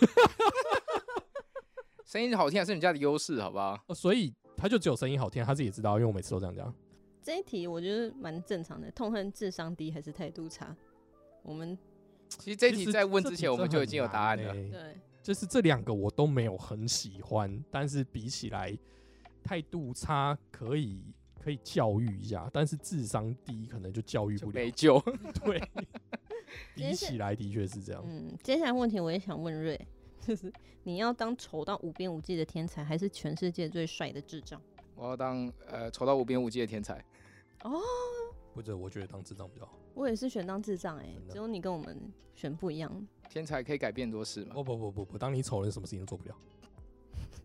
[2.05, 3.83] 声音好听还是你家的优势，好不好？
[3.87, 6.75] 呃所以他就只有声音好听，他自己也知道，因为我每次都这样讲。
[7.23, 10.75] 这一题我觉得蛮正常的，痛恨智商低还是态度差？
[11.43, 11.77] 我们
[12.29, 14.45] 其实这一其实题在问之前，我们就已经有答案了。
[14.45, 18.77] 难欸对就是这两个我都没有很喜欢，但是比起来
[19.45, 24.71] 态度差可以可以教育一下，但是智商低可能就教育不了没。
[24.71, 25.01] 救。
[25.43, 25.61] 对，
[26.75, 28.05] 比起来的确是这样。
[28.07, 29.81] 嗯，接下来问题我也想问瑞，
[30.21, 34.61] 就是你要当丑到无边无际的天才，还是全世界最帅的智障？
[34.95, 37.03] 我要当呃丑到无边无际的天才。
[37.63, 37.81] 哦，
[38.55, 39.79] 或者我觉得当智障比较好。
[39.95, 41.99] 我也是选当智障哎、只有你跟我们
[42.35, 43.07] 选不一样。
[43.29, 44.55] 天才可以改变多事嘛？
[44.55, 46.37] 不不不不不，当你丑人什么事情都做不了。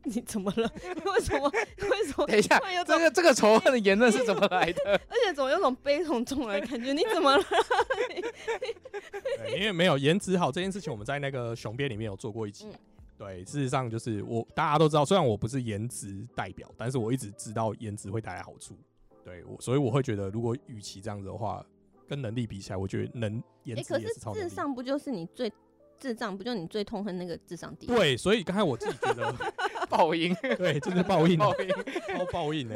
[0.14, 0.72] 你怎么了？
[1.06, 1.50] 为什么？
[1.90, 2.26] 为什么？
[2.28, 4.82] 等一下这个这个仇恨的言论是怎么来的？
[5.10, 6.94] 而且总有种悲从中来的感觉。
[6.94, 7.44] 你怎么了？
[9.56, 12.68] 因为没有颜值好这件事情，我们在那个熊编里面有做过一集。
[12.68, 12.74] 嗯
[13.18, 18.78] 对，事实上就是我大家都知道，虽然我不是颜值代表，但是我一直知道颜值会带来好处。
[19.24, 21.66] 对我，所以我会觉得，如果与其这样子的话，
[22.10, 24.50] 跟能力比起来，我觉得能颜哎、值也可是智是超能力。
[24.50, 25.50] 商不就是你最
[26.00, 29.34] 智障，不就你最痛恨那个智商低？，对，所以刚才我自己觉得，
[29.90, 31.70] 报应，对，这就是报应啊，报应。
[32.18, 32.76] 超报应哎、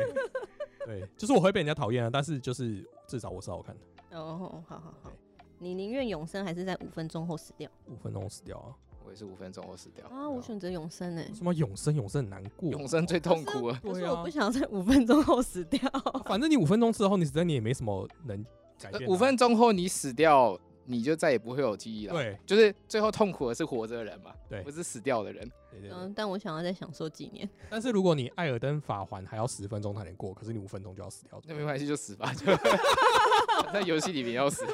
[0.86, 3.76] 对，就是我会被人家讨厌啊，但是就是至少我是好看
[4.10, 5.12] 的，哦，好好好。
[5.60, 7.70] 你宁愿永生，还是在五分钟后死掉？
[7.88, 8.72] 五分钟死掉啊！
[9.06, 11.94] 我也是五分钟后死掉，啊，我选择永生哎、什么永生？
[11.94, 15.82] 永生很难过， 永生最痛苦啊可是我不，想要在五分钟后死掉。
[16.26, 18.46] 反正你五分钟之后，你死掉你也没什么能
[18.80, 20.58] 改变啊、五分钟后你死掉，
[20.92, 25.48] 你就再也不会有记忆了。，对就是最后痛苦的是活着的人嘛，对不是死掉的人。
[25.70, 27.48] 对对对嗯，但我想要再享受几年。
[27.70, 32.46] 但是如果你艾尔登法环还要十分钟才能过，可是你五分钟就要死掉，那没关系，就死吧，就
[33.72, 34.66] 在游戏里面要死。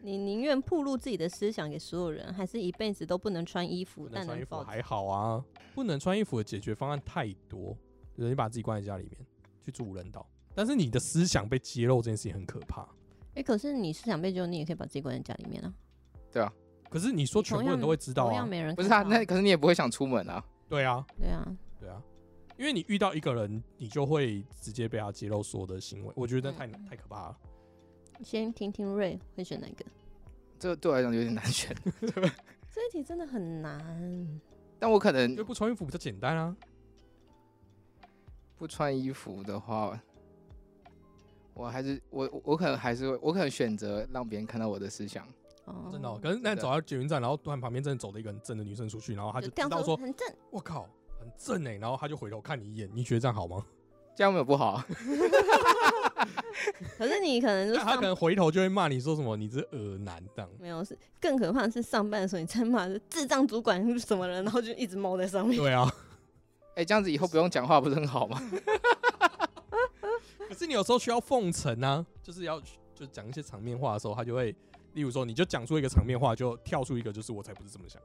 [0.00, 7.76] 你宁愿暴露自己的思想给所有人，还是一辈子都不能穿衣服，不能但能保穿衣服还好啊，不能穿衣服的解决方案太多，
[8.16, 9.26] 就是你把自己关在家里面
[9.62, 12.86] 去住无人岛，但是你的思想被揭露这件事情很可怕。
[13.34, 15.74] 哎、可是你思想被揭露，你也可以把自己关在家里面啊。
[16.30, 16.52] 对啊，
[16.88, 20.44] 可是你说全部人都会知道啊同样，没人不是啊，那可是你也不会想出门啊。
[20.68, 22.02] 对啊，对啊，对啊，
[22.56, 27.38] 因为你遇到一个人，你就会直接被他揭露所有的行为，我觉得太嗯太可怕了。
[28.22, 29.84] 先听听瑞会选哪个？
[30.58, 34.40] 这个对我来讲有点难选，这一题真的很难。
[34.78, 36.56] 但我可能因为不穿衣服比较简单啊。
[38.56, 40.00] 不穿衣服的话，
[41.54, 45.26] 我还是我我我可能还是会，我可能选择让别人看到我的思想。
[45.64, 50.28] 哦，真的、哦，可是那走到捷运站，然后突然旁边真的走了一个很正的女生出去，然后他就这样知道说，很正。
[50.50, 50.86] 我靠，
[51.18, 53.64] 很正哎，然后他就回头看你一眼，你觉得这样好吗？
[54.16, 54.86] 这样没有不好啊，
[56.96, 60.48] 可是你可能就上那他可能回头就会骂你说什么，你这恶男这样。
[60.60, 65.58] 没有是更可怕的是上班的时候你在骂是智障主管是什么人，然后就一直猫在上面。
[65.58, 65.90] 对啊，
[66.76, 68.40] 哎、这样子以后不用讲话不是很好吗？
[70.54, 72.62] 可是你有时候需要奉承啊，就是要
[72.94, 74.54] 就讲一些场面话的时候，他就会，
[74.92, 78.00] 例如说，你就讲出一个场面话，就跳出一个，就是我才不是这么想，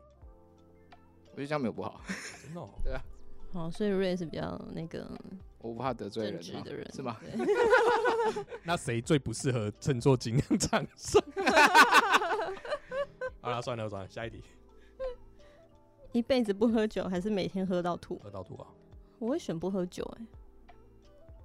[1.33, 2.01] 我觉得这样没有不好，
[2.43, 2.67] 真的、 哦。
[3.53, 5.07] 好，所以瑞是比较那个
[5.59, 7.17] 我不怕得罪人的人，是吗？
[8.65, 11.23] 那谁最不适合乘坐精酿厂商？
[13.41, 14.43] 好了，算了算了，下一题，
[16.13, 18.17] 一辈子不喝酒，还是每天喝到吐？
[18.23, 18.65] 喝到吐啊，
[19.19, 20.25] 我会选不喝酒、哎，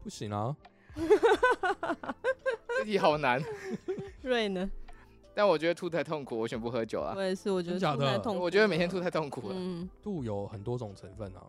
[0.02, 0.56] 不行啊，
[2.78, 3.42] 这题好难，
[4.22, 4.70] 瑞呢？
[5.34, 7.22] 但我觉得吐太痛苦，我选不喝酒啊我。
[7.22, 9.54] 也是，我觉得真假的吐太痛苦我觉得每天吐太痛苦了。
[9.58, 11.42] 嗯，吐有很多种成分啊，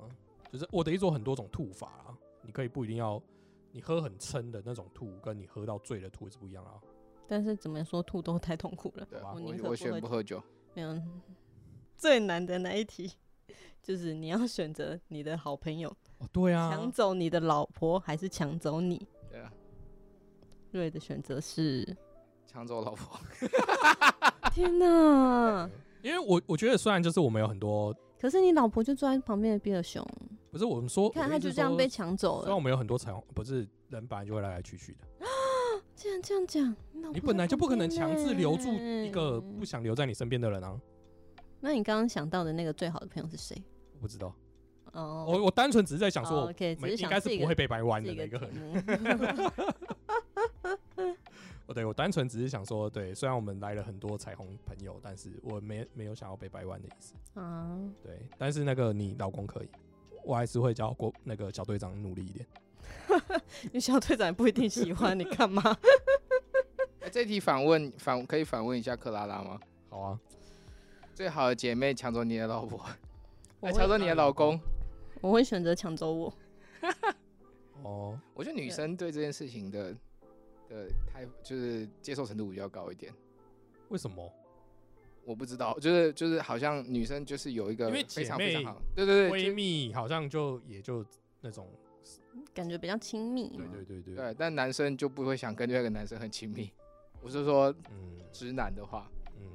[0.51, 3.21] 就是我的意思说很多种吐法啊，你可以不一定要
[3.71, 6.81] 你喝很撑的那种吐，跟你喝到醉的吐是不一样啊。
[7.27, 9.05] 但是怎么说吐都太痛苦了。
[9.09, 10.41] 对啊，我宁可我我喝选不喝酒。
[10.73, 10.99] 没有，
[11.95, 13.11] 最难的那一题
[13.83, 19.07] 就是你要选择你的好朋友哦，对啊抢，走你的老婆，还是抢走你？
[20.77, 21.85] 瑞的选择是，
[22.45, 23.19] 抢走老婆。
[24.53, 25.69] 天哪！
[26.01, 30.05] 因为我我觉得虽然就是我们有很多，可是你老婆就坐在旁边的比尔熊，
[30.51, 32.41] 不是我们说，看他就这样被抢走了。
[32.43, 34.99] 虽然我们有很多彩虹，不是人本来就会来来去去的，
[35.95, 36.75] 竟然这样讲，
[37.11, 40.79] 你本来就不可能强制留住一个不想留在你身边的人啊。
[41.59, 43.55] 那你刚刚想到的那个最好的朋友是谁？
[43.93, 44.31] 我不知道，
[44.95, 48.39] 哦，我我单纯只是在想说，应该是不会被掰弯的这那个。
[51.67, 57.13] 哦，对我单纯只是想说，对，虽然我们来了很多彩虹朋友，但是我没没有想要被掰弯的意思。
[57.33, 59.67] 啊，对，但是那个你老公可以，
[60.23, 62.45] 我还是会叫过那个小队长努力一点。
[63.73, 65.61] 你小队长也不一定喜欢，你干嘛？
[67.01, 69.59] 哎，这题反问反可以反问一下克拉拉吗？
[69.89, 70.19] 好啊，
[71.15, 72.79] 最好的姐妹抢走你的老婆，
[73.59, 74.59] 我哎，抢走你的老公。
[75.25, 76.33] 我会选择抢走我。
[77.81, 79.91] 哦，我觉得女生对这件事情的
[80.69, 83.11] 的开就是接受程度比较高一点。
[83.89, 84.31] 为什么？
[85.23, 91.03] 我不知道，就是就是好像女生就是有一个因为非姐妹常非常好，对对对，闺就蜜好像就也就
[91.41, 91.67] 那种，
[92.53, 93.71] 感觉比较亲密对嘛。
[93.73, 96.71] 对对对，对，但男生就不会想跟另外一个男生很亲密。
[97.19, 99.09] 我是说嗯直男的话，
[99.39, 99.47] 嗯，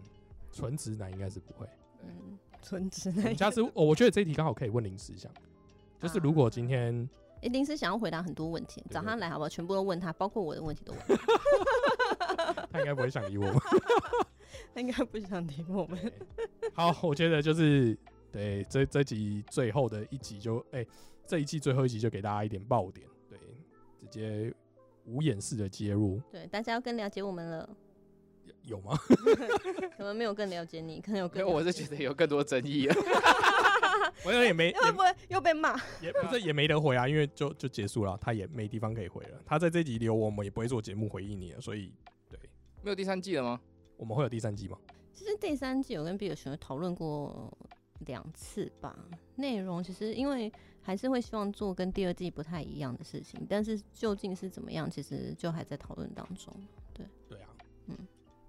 [0.51, 1.65] 纯直男应该是不会。
[2.03, 5.33] 嗯，纯直我男们家是，哦，我觉得这一题刚好可以问临时想，
[6.01, 7.09] 就是如果今天
[7.43, 9.49] 一定是想要回答很多问题，对找他来好不好？
[9.49, 12.67] 全部都问他，包括我的问题都问他。
[12.73, 13.55] 他应该不会想理我们。
[14.75, 16.13] 他应该不想理我们。
[16.75, 17.97] 好，我觉得就是
[18.33, 20.87] 对，这这集最后的一集就哎、
[21.27, 23.39] 这一季最后一集就给大家一点爆点，对，
[24.01, 24.53] 直接
[25.07, 27.69] 无掩饰的接入，对，大家要更了解我们了。
[28.45, 28.97] 有有吗？
[29.97, 31.55] 可能没有更了解你，可能有更了解。
[31.55, 32.95] 我是觉得有更多争议了。
[34.25, 35.77] 我也没 会不会又被骂？
[36.01, 39.41] 也也不是也没得回啊，因为就就结束了，他也没地方可以回了。
[39.45, 41.93] 他在这集留我们也不会做节目回应你了，所以
[42.29, 42.39] 对，
[42.83, 43.61] 没有第三季了吗？
[43.97, 44.79] 我们会有第三季吗？
[45.13, 47.53] 其实第三季有跟比尔熊讨论过
[48.07, 48.97] 两次吧，
[49.37, 56.55] 内容其实因为还是会希望做跟第二季不太一样的事情，但是究竟是怎么样，其实就还在讨论当中。
[56.95, 57.49] 对对啊，
[57.89, 57.97] 嗯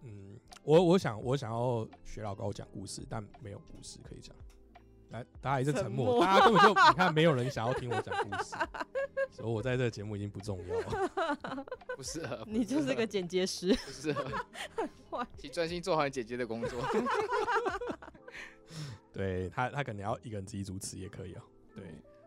[0.04, 4.34] 嗯，我我想我想要学老高讲故事，但没有故事可以讲。
[5.12, 8.56] 来，大家还是沉默，沉默大家根本就你看，没有人想要听我讲故事，
[9.30, 11.66] 所以我在这个节目已经不重要了。
[11.98, 14.26] 不适合，你就是个剪接师，不适合
[15.10, 16.82] 坏，请专心做好你姐姐的工作。
[19.12, 21.44] 对他，他可能要一个人自己主持也可以啊。
[21.76, 21.84] 对，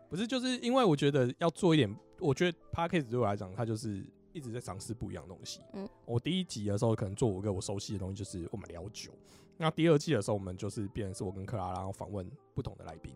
[0.07, 5.59] 不是就是因为我觉得要做一点，我觉得 p a c k a g e 对我来讲，它就是一直在尝试不一样的东西。
[5.73, 9.11] 嗯嗯，我第一集的时候可能做五个我熟悉的东西，就是我们聊酒。
[9.57, 13.13] 那第二季的时候，我们就是变成是我跟克拉，然后访问不同的来宾。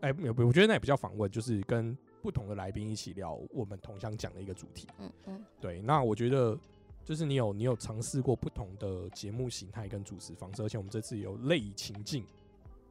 [0.00, 4.86] 哎、没有，我觉得那也不叫访问，就是跟不同的来宾一起聊我们同乡讲的一个主题。
[4.98, 6.58] 嗯嗯，对，那我觉得
[7.02, 12.22] 就是你有你有尝试过不同的节目形态跟主持方式，而且我们这次有类情境，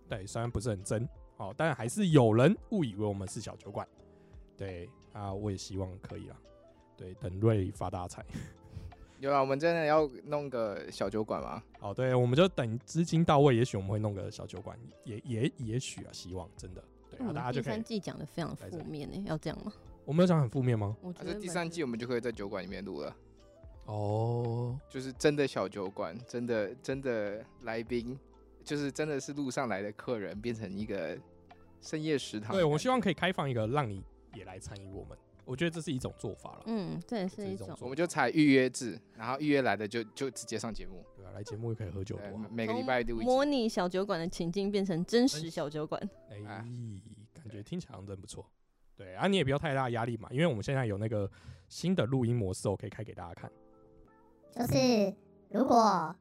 [0.10, 1.08] 对，虽然不是很真，
[1.38, 3.88] 好，但还是有人误以为我们是小酒馆，
[4.58, 6.36] 对啊，我也希望可以啦，
[6.98, 8.26] 对，等瑞发大财，
[9.24, 11.64] 有啊，我们真的要弄个小酒馆吗？
[11.80, 19.72] 哦，对，我们就等资金到位，也许我们会弄个小酒馆，也也也许啊，希望真的，对啊，我们第大家就可以三，季讲的非常负面呢、要这样吗？
[20.04, 20.94] 我没有讲很负面吗？
[21.02, 23.16] 我觉得蛮负三季我们就可以在酒馆里面录了，
[23.86, 28.20] 哦，就是真的小酒馆，真的真的来宾，
[28.62, 31.18] 就是真的是路上来的客人变成一个
[31.80, 32.52] 深夜食堂。
[32.52, 34.04] 对，我希望可以开放一个让你
[34.36, 36.64] 也来参与我们，我觉得这是一种做法了。
[36.66, 42.46] 嗯，这也是一种我们就采预约制，然后预约来的就就直接上节目，对啊，来节目又可以喝酒，对多好。
[42.50, 43.26] 每个礼拜录一集。
[43.26, 46.02] 模拟小酒馆的情境变成真实小酒馆。
[46.30, 46.66] 哎、啊
[47.36, 48.46] 感觉听起来好像真不错。
[48.96, 51.30] 对啊，你也不要太大压力嘛，因为我们现在有那个
[51.68, 53.52] 新的录音模式，我可以开给大家看。
[54.56, 55.14] 就是
[55.50, 56.16] 如果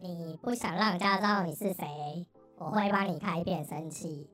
[0.00, 4.26] 你不想让人家知道你是谁，我会帮你开变声器，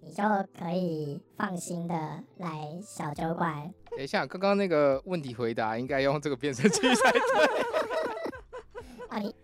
[0.00, 0.22] 你就
[0.58, 3.74] 可以放心的来小酒馆。
[3.96, 7.20] 等一下，刚刚那个问题回答应该用这个变声器才对。
[9.08, 9.34] 啊，你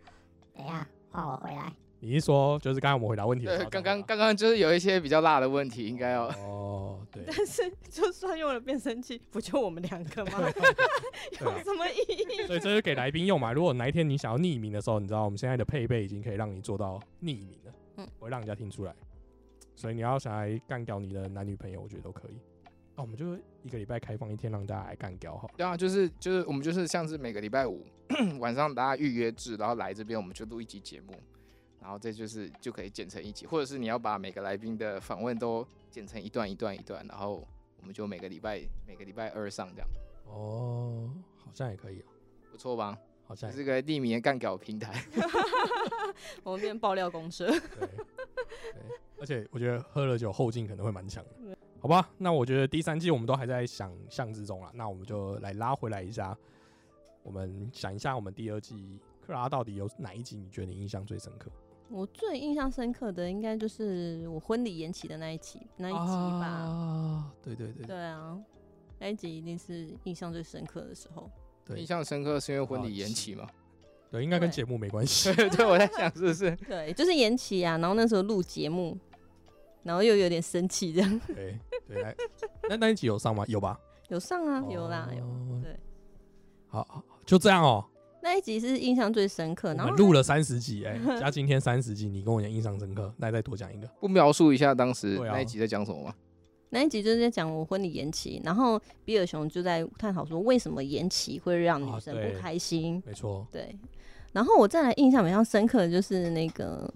[0.56, 1.72] 等一下换我回来。
[2.00, 10.48] 你是说，就是刚才我们回答问题的时对，候，刚刚刚刚就是有一些比较辣的问题，应该要哦，对， 但是就算用了变声器，不就我们两个吗？
[11.40, 12.46] 有什么意义？
[12.46, 13.52] 所以这是给来宾用嘛。
[13.52, 18.94] 如果哪一天你想要匿名的时候，你知道我们现在的配备已经可以让你做到匿名了，嗯不会让人家听出来。
[19.74, 22.38] 所以你要想来干掉你的男女朋友，我觉得都可以。
[22.98, 25.54] 哦，我们就一个礼拜开放一天，让大家来干掉好了。
[25.56, 27.86] 对啊，就是就是我们就是像是每个礼拜五
[28.40, 31.14] 晚上大家预约制，然后来这边我们就录一集节目，
[31.80, 37.46] 然后这就是就可以剪成一集，或者是你要把每个来宾的访问都剪成一段一段一段，然后
[37.80, 39.88] 我们就每个礼拜每个礼拜二上这样，
[40.26, 42.04] 哦，好像也可以哦，
[42.50, 42.98] 不错吧？
[43.28, 45.04] 好像这是个匿名的干屌平台。
[46.42, 47.46] 我们变爆料公社。
[47.46, 47.88] 对，
[49.20, 52.10] 而且我觉得喝了酒后劲可能会蛮强的，好吧？
[52.18, 56.36] 那我觉得第三季我们都还在想象之中了，那我们就来拉回来一下，
[57.22, 61.50] 我们想一下我们第二季克拉到底有哪一集你觉得你印象最深刻？
[61.90, 65.98] 我最印象深刻的应该就是我婚礼延期的那一期那一集
[66.38, 66.46] 吧。
[66.46, 68.38] 啊，对对对对啊，
[68.98, 71.30] 那一集一定是印象最深刻的时候。
[71.64, 73.46] 对印象深刻是因为婚礼延期嘛？
[74.10, 75.32] 对，应该跟对节目没关系。
[75.34, 76.54] 对，我在想是不是？
[76.66, 78.96] 对，就是延期啊，然后那时候录节目，
[79.82, 82.14] 然后又有点生气，这样对对，来
[82.68, 83.44] 那那一集有上吗？
[83.48, 83.78] 有吧？
[84.08, 85.24] 有上啊，有啦，有。
[85.24, 85.78] 哦对，
[86.66, 87.84] 好，好，就这样哦。
[88.20, 93.86] 那一集是印象最深刻，我然后们录了三十集，哎，加今天三十集，你跟我讲印象深刻，那再多讲一个。
[94.00, 96.14] 不描述一下当时那一集在讲什么吗？
[96.70, 103.02] 那一集就是在讲我婚礼延期，然后比尔熊就在探讨说为什么延期会让女生不开心。
[103.06, 103.74] 没错，对，
[104.32, 106.92] 然后我再来印象比较深刻的就是那个，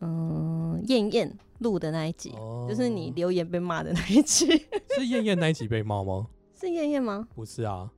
[0.00, 2.66] 嗯，燕燕录的那一集，哦。
[2.68, 4.46] 就是你留言被骂的那一集，
[4.96, 6.26] 是燕燕那一集被骂吗？
[6.58, 7.28] 是燕燕吗？
[7.34, 7.90] 不是啊，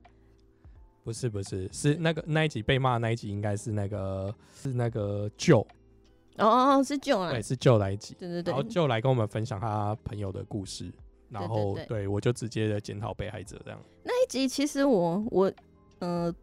[1.03, 5.59] 不是不是，是那个那一集被骂的那一集应该是那个是那个舅，
[6.37, 7.31] 哦哦哦，是舅啊。
[7.31, 10.91] 对，，是舅那一集，对对对，然后舅来跟我们分享他朋友的故事，
[11.29, 13.79] 然后对我就直接的检讨被害者这样。
[14.03, 15.51] 那一集其实我我
[15.99, 16.33] 呃，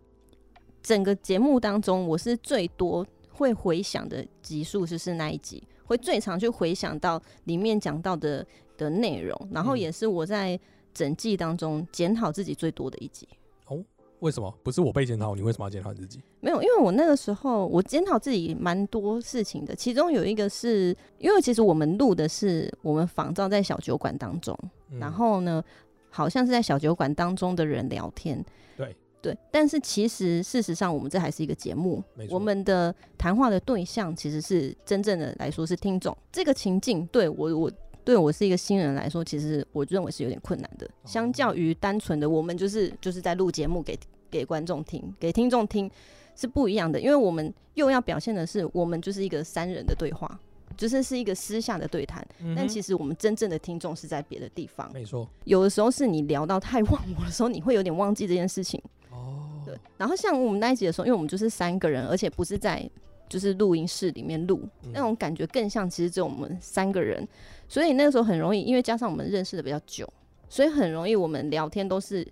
[0.82, 5.62] 整个节目当中我是最多会回想的集数就是那一集。
[5.87, 10.59] 会最常去回想到里面讲到的的内容，然后嗯也是我在
[10.93, 13.28] 整季当中检讨自己最多的一集。
[13.68, 13.82] 哦
[14.20, 15.34] 为什么不是我被检讨？
[15.34, 16.22] 你为什么要检讨你自己？
[16.41, 24.59] 没有，因为我那个时候我检讨自己蛮多事情的，其中有一个是因为其实我们录的是我们仿照在小酒馆当中，
[24.91, 25.62] 嗯然后呢，
[26.09, 28.43] 好像是在小酒馆当中的人聊天，
[28.74, 37.70] 对对，但是其实事实上我们这还是一个节目我们的谈话的对象其实是真正的来说是听众，这个情境对我我。
[38.06, 40.88] 对我是一个新人来说，其实我认为是有点困难的。
[41.04, 43.98] 相较于单纯的我们就是就是在录节目给
[44.30, 45.90] 给观众听、给听众听
[46.36, 50.38] 是不一样的，因为我们又要表现的是我们就是一个三人的对话，
[50.76, 52.24] 就是是一个私下的对谈。
[52.54, 54.88] 但其实实我们真正的听众是在别的地方。
[54.92, 58.80] 没错有的时候是你聊到太 忘我的时候，你会有点忘记这件事情。
[59.16, 62.88] 哦，对，然后像我们那一集的时候，因为我们就是三个人，而且不是在
[63.28, 67.26] 就是录音室里面录，嗯那种感觉更像其实只有我们三个人，
[67.68, 70.08] 所以那个时候很容易，因为加上我们认识的比较久，
[70.48, 72.22] 所以很容易我们聊天都是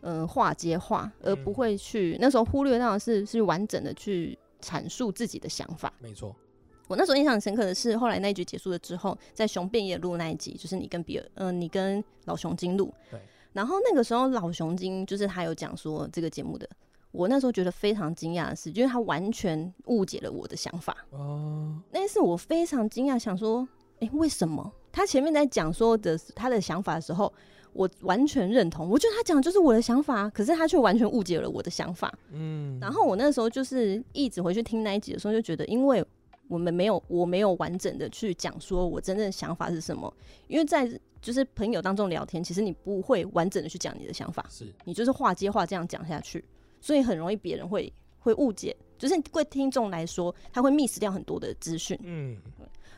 [0.00, 5.92] 嗯、呃话接话，而不嗯会去那时候忽略到的是是完整的去阐述自己的想法。
[6.00, 6.34] 没错，
[6.88, 12.92] 我那时候印象很深刻的是，后来那一局结束了之后，在熊变野录那一集，就是你跟比尔，嗯、你跟老熊精录。
[13.08, 13.20] 对。
[13.54, 16.68] 然后那个时候老熊精就是他有讲说这个节目的，
[17.12, 20.94] 我那时候觉得非常惊讶的是，就是他完全误解了我的想法。
[21.10, 23.66] 哦，那是我非常惊讶，想说，
[24.00, 24.70] 诶，为什么？
[24.92, 27.32] 他前面在讲说的他的想法的时候，
[27.72, 32.12] 我完全认同，我觉得他讲的就是我的想法，可是他却完全误解了我的想法。
[32.32, 36.04] 嗯，然后我那时候就是一直回去听那一集的时候，就觉得，因为
[36.48, 40.12] 我们没有，我没有完整的去讲说我真正的想法是什么，
[40.48, 40.88] 因为在
[41.20, 46.44] 就是朋友当中聊天，其实你不会完整的去讲你的想法，是你就是话接话这样讲下去，
[46.80, 51.98] 所以很容易别人会会误解，就是对听众来说，他会 miss 掉很多的资讯。
[52.02, 52.36] 嗯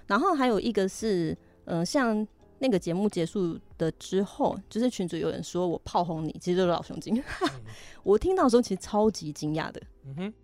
[0.06, 2.24] 然后还有一个是，嗯、像
[2.60, 7.20] 那个节目结束的之后，就是群主有人说我炮轰你，其实就是老熊精。
[8.04, 9.82] 我听到的时候其实超级惊讶的。
[10.04, 10.34] 嗯哼，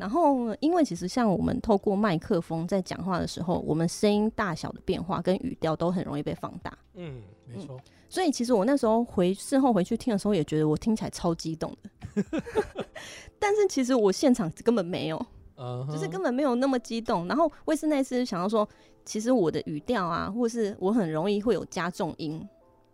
[0.00, 6.76] 然后，因为其实像我们透过麦克风在讲话的时候，我们声音大小的变化跟语调都很容易被放大。
[6.94, 7.78] 嗯，没错，
[8.08, 12.24] 所以其实我那时候回事后回去听的时候，也觉得我听起来超激动的。
[13.38, 15.26] 但是其实我现场根本没有，
[15.92, 17.28] 就是根本没有那么激动。
[17.28, 18.66] 然后威斯那次想要说，
[19.04, 22.42] 其实我的语调啊，或是我很容易会有加重音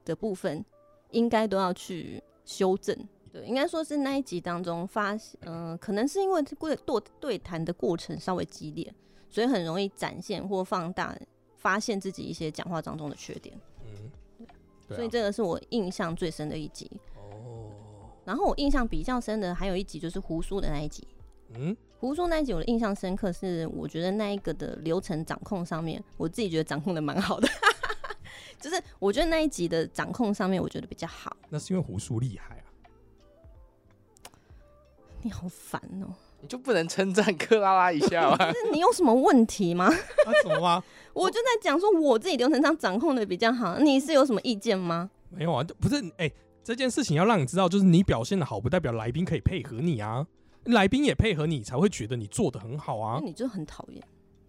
[0.04, 0.64] 的部分，
[1.12, 2.96] 应该都要去修正。
[3.36, 8.94] 对，应该说是那一集当中发，嗯、可能是因为过对对谈的过程稍微激烈，
[9.28, 11.14] 所以很容易展现或放大，
[11.56, 13.54] 发现自己一些讲话当中的缺点。
[13.84, 14.46] 嗯，
[14.88, 16.90] 所以这个是我印象最深的一集。
[17.16, 17.70] 哦，
[18.24, 21.06] 然后我印象比较深的还有一集就是胡叔的那一集。
[21.54, 27.48] 嗯，胡叔那一集我的印象深刻是，我觉得那一个的流程掌控上面，我自己觉得掌控的蛮好的，
[28.60, 31.36] 就是我觉得那一集的掌控上面，我觉得比较好。
[31.48, 32.65] 那是因为胡叔厉害啊，
[35.26, 36.06] 你好烦哦、
[36.40, 38.36] 你就不能称赞克拉拉一下吗？
[38.54, 39.86] 是你有什么问题吗？
[39.86, 40.80] 啊，怎么吗？
[41.12, 45.10] 我就在讲说我自己流程上掌控的比较好，你是有什么意见吗？
[45.30, 46.30] 没有啊，不是哎、
[46.62, 50.24] 这件事情要让你知道，就是你表现的好，不代表来宾可以配合你啊，
[50.66, 53.26] 来宾也配合你，才会觉得你做的很好啊那。
[53.26, 54.00] 你就很讨厌。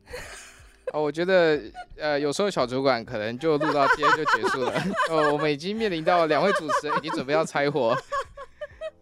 [0.93, 1.59] 哦，我觉得
[1.97, 4.71] 呃，有时候小主管可能就录到今天就结束了。
[5.09, 7.97] 哦，我们已经面临到两位主持人已经准备要拆伙，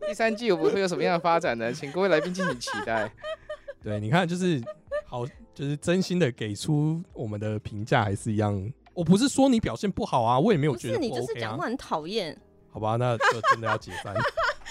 [0.07, 1.71] 第三季我们会有什么样的发展呢？
[1.73, 3.11] 请各位来宾敬请期待。
[3.83, 4.61] 对，你看，就是
[5.05, 8.71] 好，就是真心的给出我们的评价，还是一样。
[8.93, 11.65] 我不是说你表现不好啊，我也没有不是你觉得不就是讲话。
[11.65, 12.37] 很讨厌。
[12.69, 14.13] 好吧，那就真的要解散。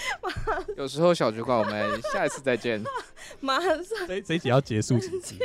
[0.76, 2.82] 有时候小主管，我们下一次再见。
[3.40, 5.38] 马上这这一集要结束几集？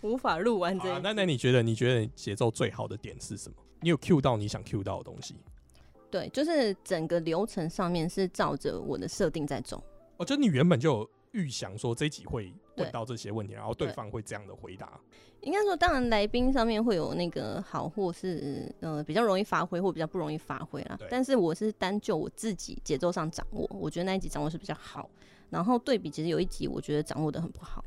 [0.00, 3.56] 无法录完这一啊，那那你觉得你觉得节奏最好的点是什么？
[3.80, 5.36] 你有 Q 到你想 Q 到的东西？
[6.10, 9.82] 对，就是整个流程上面是照着我的设定在走。
[10.16, 15.00] 哦，就你原本就有预想说这一集会问到这些问题，然后对对方会这样的回答。
[15.42, 20.98] 应该说，当然来宾上面会有那个好或是呃比较容易发挥或比较不容易发挥啦。
[21.10, 25.08] 但是我是单就我自己节奏上掌握，我觉得那一集掌握是比较好。
[25.48, 27.84] 然后对比，其实有一集我觉得掌握的很不好，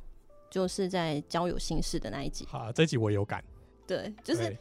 [0.49, 2.45] 就是在交友心事的那一集。
[2.47, 3.43] 好，这一集我也有感，
[3.85, 4.57] 对，就是对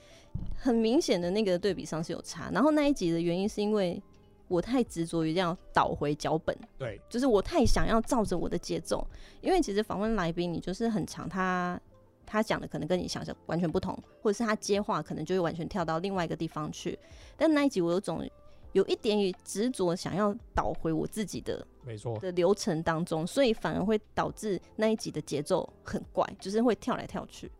[0.57, 2.51] 很明显的那个对比上是有差。
[2.53, 4.03] 然后那一集的原因是因为
[4.49, 9.07] 我太执着于这样倒回脚本，对就是我太想要照着我的节奏，
[9.41, 11.81] 因为其实访问来宾，你就是很长，他
[12.25, 16.99] 他讲的可能跟你想象完全不同，或者是他接话可能就会完全跳到另外一个地方去。
[17.37, 18.27] 但那一集我有种
[18.73, 27.51] 有一点点执着，想要倒回我自己的没错，的流程当中，所以反而会导致那一集的节奏很怪，就是会跳来跳去。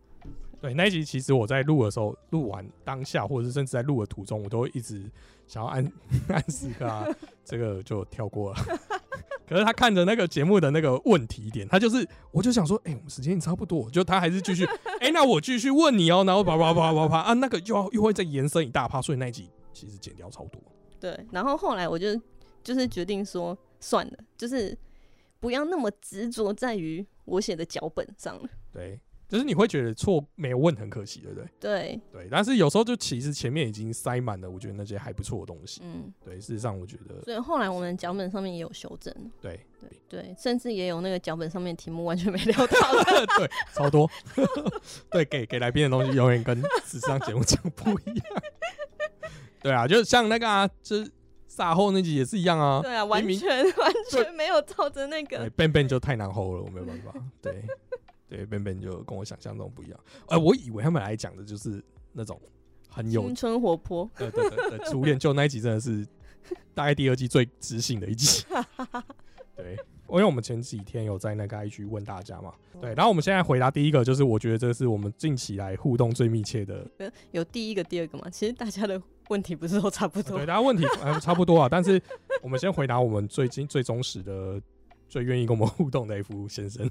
[0.61, 5.09] 对，那一集其实我在录的时候，录完当下，或者是甚至在录的途中，我都会一直
[5.47, 5.91] 想要按
[6.27, 7.07] 暗示他，
[7.45, 8.59] 这个就跳过了。
[9.47, 14.63] 可是他看着那个节目的那个问题点，他就是，我就想说，哎、我们时间也差不多，就他还是继续，
[14.99, 20.61] 哎、那我继续问你哦、然后啪啪啪啪啪啊，那个又要又会再延伸一大趴，所以那一集其实剪掉超多。
[20.99, 22.15] 对，然后后来我就
[22.61, 24.77] 就是决定说，算了，就是
[25.39, 28.49] 不要那么执着在于我写的脚本上了。
[28.71, 28.99] 对，
[29.29, 31.47] 就是你会觉得错没有问很可惜，对不对？
[31.59, 35.81] 对，对，但是有时候就其实前面已经塞满了，我觉得那些还不错的东西。
[35.83, 43.25] 嗯，对，事实上我觉得所以后来我们脚本上面也有修正，对对对，甚至也有那个脚本上面题目完全没聊到的。
[43.37, 44.09] 对超多，
[45.11, 48.25] 对给给来宾的东西永远跟史上节目讲不一样。
[49.61, 51.11] 对啊，就像那个啊，就是
[51.47, 52.81] 撒后那集也是一样啊。
[52.81, 55.49] 对啊，完全完全没有照着那对个。
[55.51, 57.13] ，Ben Ben 就太难 hold 了，我没有办法。
[57.41, 57.63] 对
[58.29, 59.99] 对，Ben Ben 就跟我想象中不一样。
[60.27, 62.39] 哎、我以为他们来讲的就是那种
[62.87, 66.07] 很有青春活泼， 对对对对，初恋就那一集真的是
[66.73, 68.45] 大概第二季最知性的一集。
[69.57, 69.73] 对，
[70.07, 76.89] 因为我们前几天有在那个 IG 问大家嘛，对，然后我们现在回答第一个，就是我觉得这是我们近期来互动最密切的，
[77.31, 78.29] 有第一个、第二个嘛？
[78.29, 80.45] 其实大家的问题不是都差不多对，。
[80.45, 82.01] 大家问题呃差不多啊，但是
[82.41, 84.61] 我们先回答我们最近最忠实的、
[85.09, 86.89] 最愿意跟我们互动的 F 先生，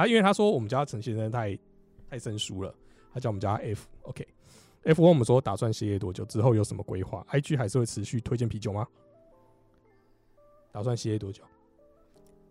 [0.00, 1.58] 他因为他说我们家陈先生太
[2.08, 2.74] 太生疏了，
[3.12, 4.26] 他叫我们家 F，OK。
[4.82, 6.24] F 问我们说打算歇业多久？
[6.24, 8.86] 之后有什么规划？IG 还是会持续推荐啤酒吗？
[10.72, 11.42] 打算歇业多久？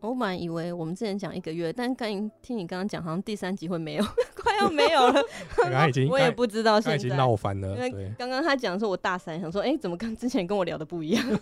[0.02, 2.08] 我本来以为我们之前讲一个月，但刚
[2.42, 5.22] 听你刚刚讲，好像第三集会没有， 快要没有了。
[5.58, 7.10] 刚刚已经 我也不知道现在已经。
[7.18, 11.40] 闹翻了，因为对，刚刚他讲说我大三，想说，哎、怎么跟之前跟我聊的不一样？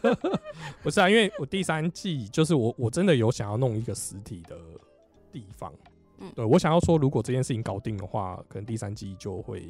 [0.82, 4.58] 不是啊，因为我第三季就是我我真的有想要弄一个实体的
[5.32, 5.72] 地方，
[6.20, 9.70] 嗯对我想要说，如果这件事情搞定的话，可能第三季就会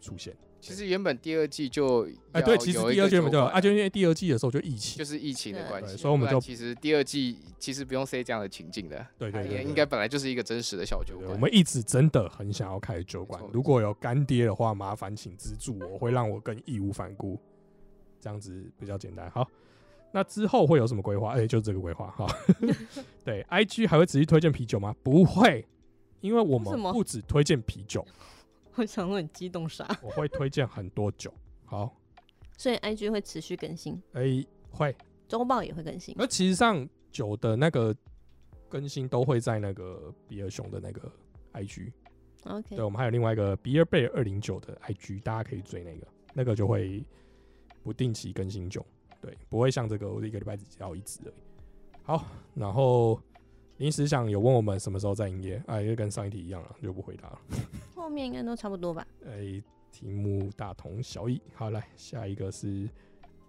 [0.00, 0.36] 出现。
[0.60, 11.30] 其实原本第二季就哎、对，其实第二季原本就有啊，就因为第二季的时候就疫情，就是疫情的关系，所以我们就其实第二季其实不用 say 这样的情境的，对对对对也应该本来就是一个真实的小酒，馆。
[11.30, 17.38] 我们一直真的很想要开酒馆，如果有干爹的话，麻烦请资助我，会让我更义无反顾，
[18.20, 19.30] 这样子比较简单。
[19.30, 19.48] 好，
[20.12, 21.32] 那之后会有什么规划？
[21.32, 22.26] 哎、就这个规划哈。
[23.24, 24.94] 对，IG 还会持续推荐啤酒吗？
[25.02, 25.66] 不会，
[26.20, 28.06] 因为我们不只推荐啤酒，
[28.74, 29.86] 我想问你激动啥？
[30.02, 31.32] 我会推荐很多酒。
[31.64, 31.94] 好，
[32.56, 34.96] 所以 IG 会持续更新，哎、会，
[35.28, 36.14] 周报也会更新。
[36.18, 37.94] 而其实上酒的那个
[38.68, 41.12] 更新都会在那个比尔熊的那个
[41.52, 41.92] IG。
[42.44, 47.04] OK，对，我们还有另外一个比尔贝二零九的 IG，大家可以追那个，那个就会
[47.82, 48.84] 不定期更新酒，
[49.20, 51.34] 对，不会像这个我一个礼拜只交一次而已。
[52.02, 53.20] 好，然后
[53.78, 57.40] 临时想有问我们什么时候再营业，啊，因为跟上一题一样了，就不回答了。
[57.94, 59.06] 后面应该都差不多吧？
[59.26, 61.40] 哎、题目大同小异。
[61.54, 62.88] 好，来下一个是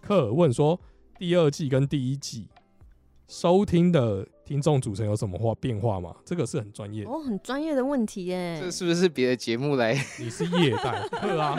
[0.02, 0.80] 科尔问说，
[1.18, 2.48] 第二季跟第一季
[3.28, 6.16] 收听的听众组成有什么化变化吗？
[6.26, 7.06] 这个是很专业。
[7.06, 8.72] 哦，很专业的问题耶这。
[8.72, 9.94] 是不是别的节目来？
[10.20, 11.58] 你是业代客啊，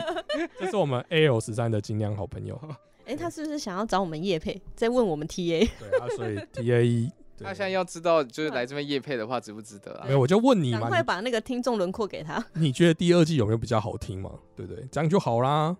[0.58, 2.60] 这是我们 AL 十三的精酿好朋友，
[3.10, 5.68] 哎、他是不是想要找我们叶配，在问我们 TA？
[5.78, 7.10] 对啊，所以 TA
[7.42, 10.12] 他现在要知道，就是来这边夜配的话，值不值得啊没？
[10.12, 12.38] 有我就问你嘛，赶快把那个听众轮廓给他。
[12.52, 14.30] 你你觉得第二季有没有比较好听嘛？
[14.54, 14.86] 对不对？
[14.92, 15.76] 这样就好啦，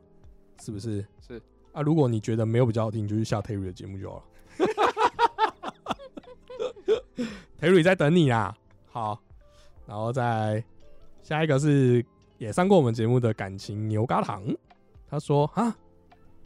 [0.61, 1.07] 是不是？
[1.27, 1.41] 是
[1.73, 4.25] 啊，如果你觉得没有比较好听，你就去下 Terry 的节目就好了。
[7.61, 8.57] Terry 在等你啊，
[8.91, 9.21] 好，
[9.87, 10.65] 然后再
[11.23, 12.05] 下一个是
[12.39, 14.43] 也上过我们节目的感情牛轧糖，
[15.09, 15.77] 他说啊，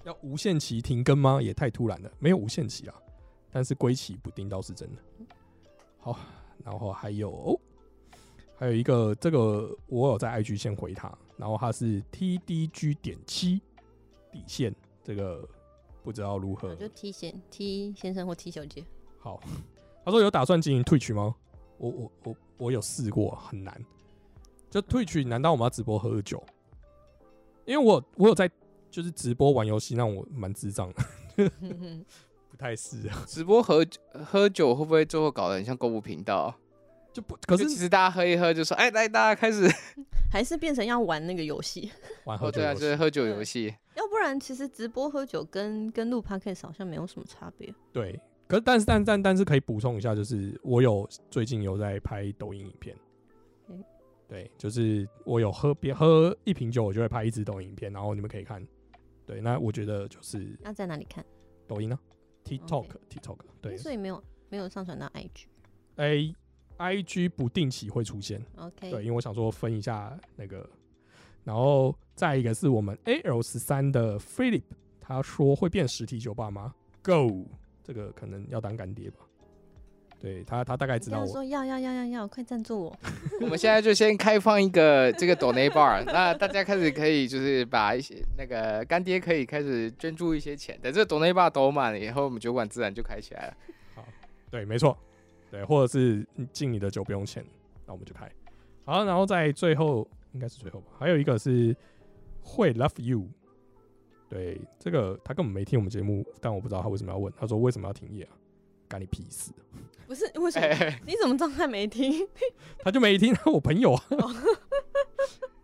[0.05, 1.41] 要无限期停更吗？
[1.41, 2.95] 也太突然了，没有无限期啊，
[3.51, 5.03] 但是归期不定倒是真的。
[5.99, 6.19] 好，
[6.63, 7.59] 然后还有
[8.57, 13.61] 还有一个这个我有在 IG 先回他，然后他是 TDG 点七
[14.31, 15.49] 底线，这个
[16.03, 18.85] 不知道如何我就 T 先 T 先生或 T 小姐。
[19.19, 19.41] 好，
[20.05, 21.35] 他说有打算经营 Twitch 吗？
[21.79, 23.83] 我我我我有试过，很难。
[24.71, 26.43] 就 Twitch，难道我们要直播喝酒？
[27.65, 28.51] 因为我我有在
[28.95, 31.51] 就是直播玩游戏，让我蛮智障的，
[32.49, 33.25] 不太是啊。
[33.27, 33.85] 直播喝
[34.25, 36.55] 喝酒会不会最后搞得很像购物频道？
[37.13, 39.69] 就不可是其实大家喝一喝就说，哎，来大家开始
[40.31, 41.91] 还是变成要玩那个游戏，
[42.25, 43.75] 玩喝酒游戏就是喝酒游戏。
[43.97, 47.75] 要不然其实直播喝酒跟跟录 podcast 好像没有什么差别。
[47.93, 52.97] 对，可是但是但但但是可以补充一下，就是我有最近有在拍抖音影片
[53.69, 53.83] 嗯，
[54.29, 58.65] 对，就是我有喝别喝一瓶酒，我就会拍一支抖音影片，然后你们可以看。
[59.27, 61.25] 对，那我觉得就是那在哪里看？
[61.67, 61.99] 抖音呢
[62.45, 65.47] ，TikTok TikTok 对，所以没有没有上传到 IG。
[65.97, 66.35] A
[66.77, 70.69] I G 不定期会出现，OK，对，因为我想说分一下那个
[71.45, 74.65] 然后再一个是我们 AL 十三的 Philip，
[75.01, 77.47] 他说会变实体酒吧吗？Go，
[77.83, 79.21] 这个可能要当干爹吧。
[80.25, 81.27] 对他，他大概知道我。
[81.27, 82.99] 说要要要要要，快赞助我！
[83.43, 93.57] 我们现在就先开放一个这个 donate bar， 那大家开始可以就是把一些那个干爹可以开始捐助一些钱，等这个 donate bar 抖满了以后，我们酒馆自然就开起来了。
[93.95, 94.03] 好
[94.51, 94.97] 对，没错，
[95.51, 97.45] 对，或者是敬你的酒不用钱，
[97.85, 98.27] 那我们就开。
[98.87, 101.77] 好，然后在最后应该是最后吧，还有一个是
[102.41, 103.29] 会 love you。
[104.31, 107.31] 对，这个他根本没听我们节目，但我不知道他为什么要问。
[107.37, 108.33] 他说为什么要停业啊？
[108.89, 109.53] 干你屁事！
[110.07, 110.67] 不是为什么？
[110.67, 112.27] 哎，你怎么知道他没听？
[112.85, 114.03] 他就没听，我朋友 啊。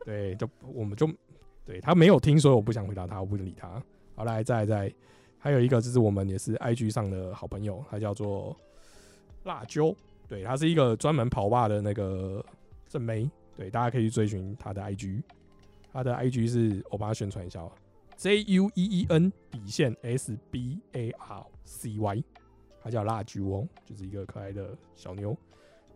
[0.04, 1.08] 对，就我们就
[1.64, 3.82] 对他没有听，所以我不想回答他，我不理他。
[4.14, 4.94] 好，来，再来再
[5.38, 8.56] 还有一个就是我们也是 IG 上的好朋友，他叫做
[9.44, 9.94] 辣椒，
[10.28, 12.44] 对他是一个专门跑吧的那个
[12.88, 15.22] 正妹，对，大家可以去追寻他的 IG，
[15.92, 17.72] 他的 IG 是我帮他宣传一下哦
[18.16, 22.24] ，J U E E N 底线 S B A R C Y，
[22.82, 25.36] 他叫辣椒哦，就是一个可爱的小妞，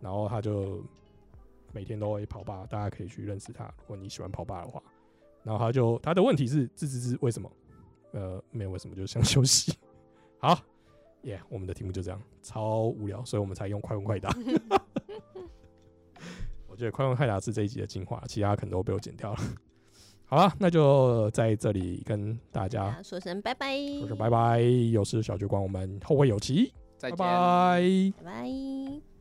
[0.01, 0.83] 然后他就
[1.73, 4.83] 每天都会跑吧，大家可以去认识他，如果你喜欢跑吧的话。
[5.43, 7.51] 然后他就他的问题是吱吱吱为什么？
[8.13, 9.77] 呃，没有为什么，就是想休息。
[10.39, 10.59] 好，
[11.23, 14.35] 耶、我们的题目就这样，超无聊，所以我们才用快问快答。
[16.67, 19.41] 我觉得快问快答是这一集的精华，其他可能都被我剪掉了。
[20.27, 27.17] 好了，那就在这里跟大家啊说声拜拜，说声拜拜，有事小酒馆，我们后会有期，再见。
[27.19, 27.83] 拜。
[28.23, 29.14] 拜拜。